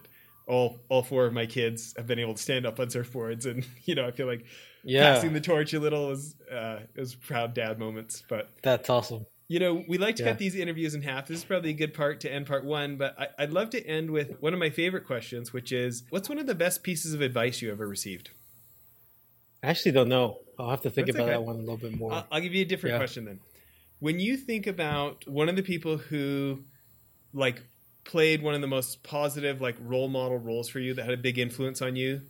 all 0.47 0.81
all 0.89 1.03
four 1.03 1.27
of 1.27 1.33
my 1.33 1.47
kids 1.47 1.95
have 1.97 2.07
been 2.07 2.19
able 2.19 2.35
to 2.35 2.43
stand 2.43 2.67
up 2.67 2.81
on 2.81 2.89
surfboards, 2.89 3.47
and 3.47 3.67
you 3.85 3.95
know 3.95 4.07
I 4.07 4.11
feel 4.11 4.27
like 4.27 4.45
yeah. 4.83 5.15
passing 5.15 5.33
the 5.33 5.41
torch 5.41 5.73
a 5.75 5.81
little 5.81 6.09
was 6.09 6.37
uh, 6.51 6.81
it 6.95 7.01
was 7.01 7.15
proud 7.15 7.55
dad 7.55 7.79
moments. 7.79 8.23
But 8.29 8.51
that's 8.63 8.89
awesome. 8.91 9.27
You 9.47 9.61
know, 9.61 9.85
we 9.87 9.99
like 9.99 10.17
to 10.17 10.23
yeah. 10.23 10.31
cut 10.31 10.39
these 10.39 10.57
interviews 10.57 10.95
in 10.95 11.03
half. 11.03 11.27
This 11.27 11.39
is 11.39 11.45
probably 11.45 11.71
a 11.71 11.75
good 11.75 11.93
part 11.93 12.21
to 12.21 12.33
end 12.33 12.47
part 12.47 12.65
one, 12.65 12.97
but 12.97 13.15
I, 13.19 13.29
I'd 13.39 13.53
love 13.53 13.71
to 13.71 13.87
end 13.87 14.11
with 14.11 14.41
one 14.41 14.55
of 14.55 14.59
my 14.59 14.71
favorite 14.71 15.07
questions, 15.07 15.53
which 15.53 15.71
is, 15.71 16.05
"What's 16.11 16.29
one 16.29 16.39
of 16.39 16.47
the 16.47 16.55
best 16.55 16.83
pieces 16.83 17.13
of 17.13 17.21
advice 17.21 17.61
you 17.61 17.71
ever 17.71 17.87
received?" 17.87 18.31
I 19.63 19.69
actually 19.69 19.93
don't 19.93 20.09
know. 20.09 20.41
I'll 20.59 20.71
have 20.71 20.83
to 20.83 20.91
think 20.91 21.07
That's 21.07 21.17
about 21.17 21.29
okay. 21.29 21.33
that 21.33 21.43
one 21.43 21.57
a 21.57 21.61
little 21.61 21.77
bit 21.77 21.97
more. 21.97 22.13
I'll, 22.13 22.27
I'll 22.33 22.41
give 22.41 22.55
you 22.55 22.63
a 22.63 22.67
different 22.67 22.95
yeah. 22.95 22.99
question 22.99 23.25
then. 23.25 23.41
When 23.99 24.21
you 24.21 24.37
think 24.37 24.67
about 24.67 25.27
one 25.27 25.49
of 25.49 25.57
the 25.57 25.63
people 25.63 25.97
who, 25.97 26.65
like, 27.33 27.63
played 28.05 28.43
one 28.43 28.55
of 28.55 28.61
the 28.61 28.67
most 28.67 29.03
positive, 29.03 29.61
like, 29.61 29.77
role 29.81 30.09
model 30.09 30.39
roles 30.39 30.69
for 30.69 30.81
you 30.81 30.95
that 30.95 31.05
had 31.05 31.15
a 31.15 31.19
big 31.19 31.39
influence 31.39 31.83
on 31.83 31.97
you 31.97 32.23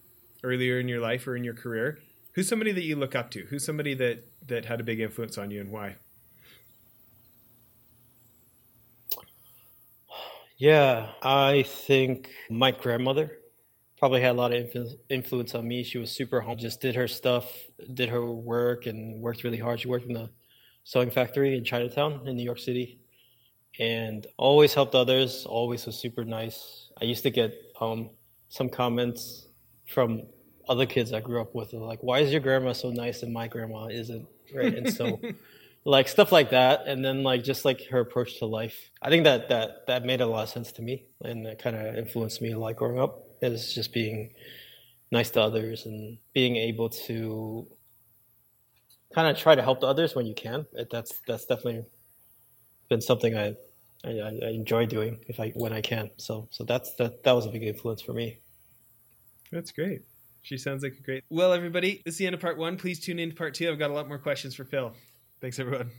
earlier 0.43 0.79
in 0.79 0.89
your 0.89 1.01
life 1.01 1.27
or 1.27 1.37
in 1.37 1.45
your 1.45 1.55
career, 1.55 1.99
who's 2.35 2.49
somebody 2.49 2.73
that 2.73 2.85
you 2.85 2.97
look 2.97 3.15
up 3.15 3.31
to? 3.33 3.45
Who's 3.47 3.65
somebody 3.65 3.95
that 3.95 4.25
that 4.47 4.65
had 4.67 4.81
a 4.81 4.85
big 4.85 5.01
influence 5.01 5.39
on 5.39 5.51
you 5.51 5.61
and 5.61 5.71
why? 5.71 5.97
Yeah, 10.57 11.13
I 11.23 11.65
think 11.65 12.31
my 12.49 12.71
grandmother 12.71 13.39
probably 13.99 14.21
had 14.21 14.31
a 14.33 14.39
lot 14.39 14.53
of 14.53 14.65
influ- 14.67 14.97
influence 15.09 15.55
on 15.55 15.67
me. 15.67 15.83
She 15.83 15.99
was 15.99 16.11
super 16.11 16.41
home, 16.41 16.59
just 16.59 16.81
did 16.81 16.95
her 16.95 17.09
stuff, 17.09 17.51
did 17.93 18.09
her 18.11 18.25
work, 18.25 18.87
and 18.87 19.21
worked 19.21 19.45
really 19.45 19.59
hard. 19.59 19.81
She 19.81 19.89
worked 19.89 20.07
in 20.07 20.13
the 20.15 20.31
sewing 20.85 21.11
factory 21.11 21.57
in 21.57 21.65
Chinatown 21.65 22.27
in 22.29 22.37
New 22.37 22.45
York 22.45 22.59
City, 22.59 23.01
and 23.79 24.27
always 24.37 24.75
helped 24.75 24.95
others. 24.95 25.47
Always 25.47 25.87
was 25.87 25.97
super 25.97 26.25
nice. 26.25 26.91
I 27.01 27.05
used 27.05 27.23
to 27.25 27.31
get 27.31 27.55
um, 27.81 28.11
some 28.49 28.69
comments 28.69 29.49
from 29.87 30.23
other 30.69 30.87
kids 30.87 31.13
I 31.13 31.21
grew 31.21 31.41
up 31.41 31.55
with, 31.55 31.73
like, 31.73 32.03
"Why 32.03 32.21
is 32.21 32.33
your 32.33 32.41
grandma 32.41 32.73
so 32.73 32.91
nice 32.91 33.23
and 33.23 33.33
my 33.33 33.49
grandma 33.49 33.87
isn't?" 33.87 34.27
Right, 34.55 34.75
and 34.75 34.93
so. 34.93 35.21
like 35.85 36.09
stuff 36.09 36.33
like 36.33 36.51
that 36.51 36.87
and 36.87 37.05
then 37.05 37.23
like 37.23 37.45
just 37.45 37.65
like 37.65 37.87
her 37.89 38.01
approach 38.01 38.39
to 38.39 38.47
life 38.47 38.91
i 39.03 39.11
think 39.11 39.25
that 39.25 39.49
that 39.51 39.87
that 39.87 40.05
made 40.05 40.23
a 40.23 40.27
lot 40.27 40.43
of 40.43 40.49
sense 40.49 40.73
to 40.73 40.81
me 40.81 41.05
and 41.23 41.47
it 41.47 41.59
kind 41.59 41.77
of 41.77 41.95
influenced 41.97 42.41
me 42.41 42.55
like 42.55 42.77
growing 42.77 42.99
up 42.99 43.27
is 43.43 43.75
just 43.75 43.93
being 43.93 44.33
nice 45.11 45.31
to 45.31 45.41
others 45.41 45.85
and 45.85 46.17
being 46.33 46.57
able 46.57 46.89
to 46.89 47.67
kind 49.15 49.29
of 49.29 49.37
try 49.37 49.55
to 49.55 49.63
help 49.63 49.85
others 49.85 50.15
when 50.15 50.27
you 50.27 50.35
can 50.35 50.67
that's 50.91 51.21
that's 51.27 51.45
definitely 51.45 51.85
been 52.95 53.01
something 53.01 53.37
i 53.37 53.57
I, 54.05 54.11
I 54.11 54.51
enjoy 54.51 54.85
doing 54.85 55.19
if 55.29 55.41
I 55.41 55.49
when 55.55 55.73
I 55.73 55.81
can. 55.81 56.11
So 56.19 56.47
so 56.51 56.63
that's 56.65 56.95
that 56.97 57.25
that 57.25 57.33
was 57.33 57.47
a 57.47 57.49
big 57.49 57.63
influence 57.63 58.03
for 58.03 58.13
me. 58.13 58.39
That's 59.51 59.73
great. 59.73 60.03
She 60.43 60.59
sounds 60.59 60.83
like 60.83 60.93
a 61.01 61.03
great. 61.03 61.25
Well, 61.31 61.55
everybody, 61.55 62.03
this 62.05 62.15
is 62.15 62.19
the 62.19 62.27
end 62.27 62.35
of 62.35 62.41
part 62.41 62.59
one. 62.59 62.77
Please 62.77 63.01
tune 63.01 63.19
in 63.19 63.31
to 63.31 63.35
part 63.35 63.55
two. 63.55 63.71
I've 63.71 63.79
got 63.79 63.91
a 63.91 63.95
lot 63.95 64.07
more 64.09 64.19
questions 64.19 64.55
for 64.55 64.65
Phil. 64.65 64.93
Thanks, 65.41 65.59
everyone. 65.59 65.91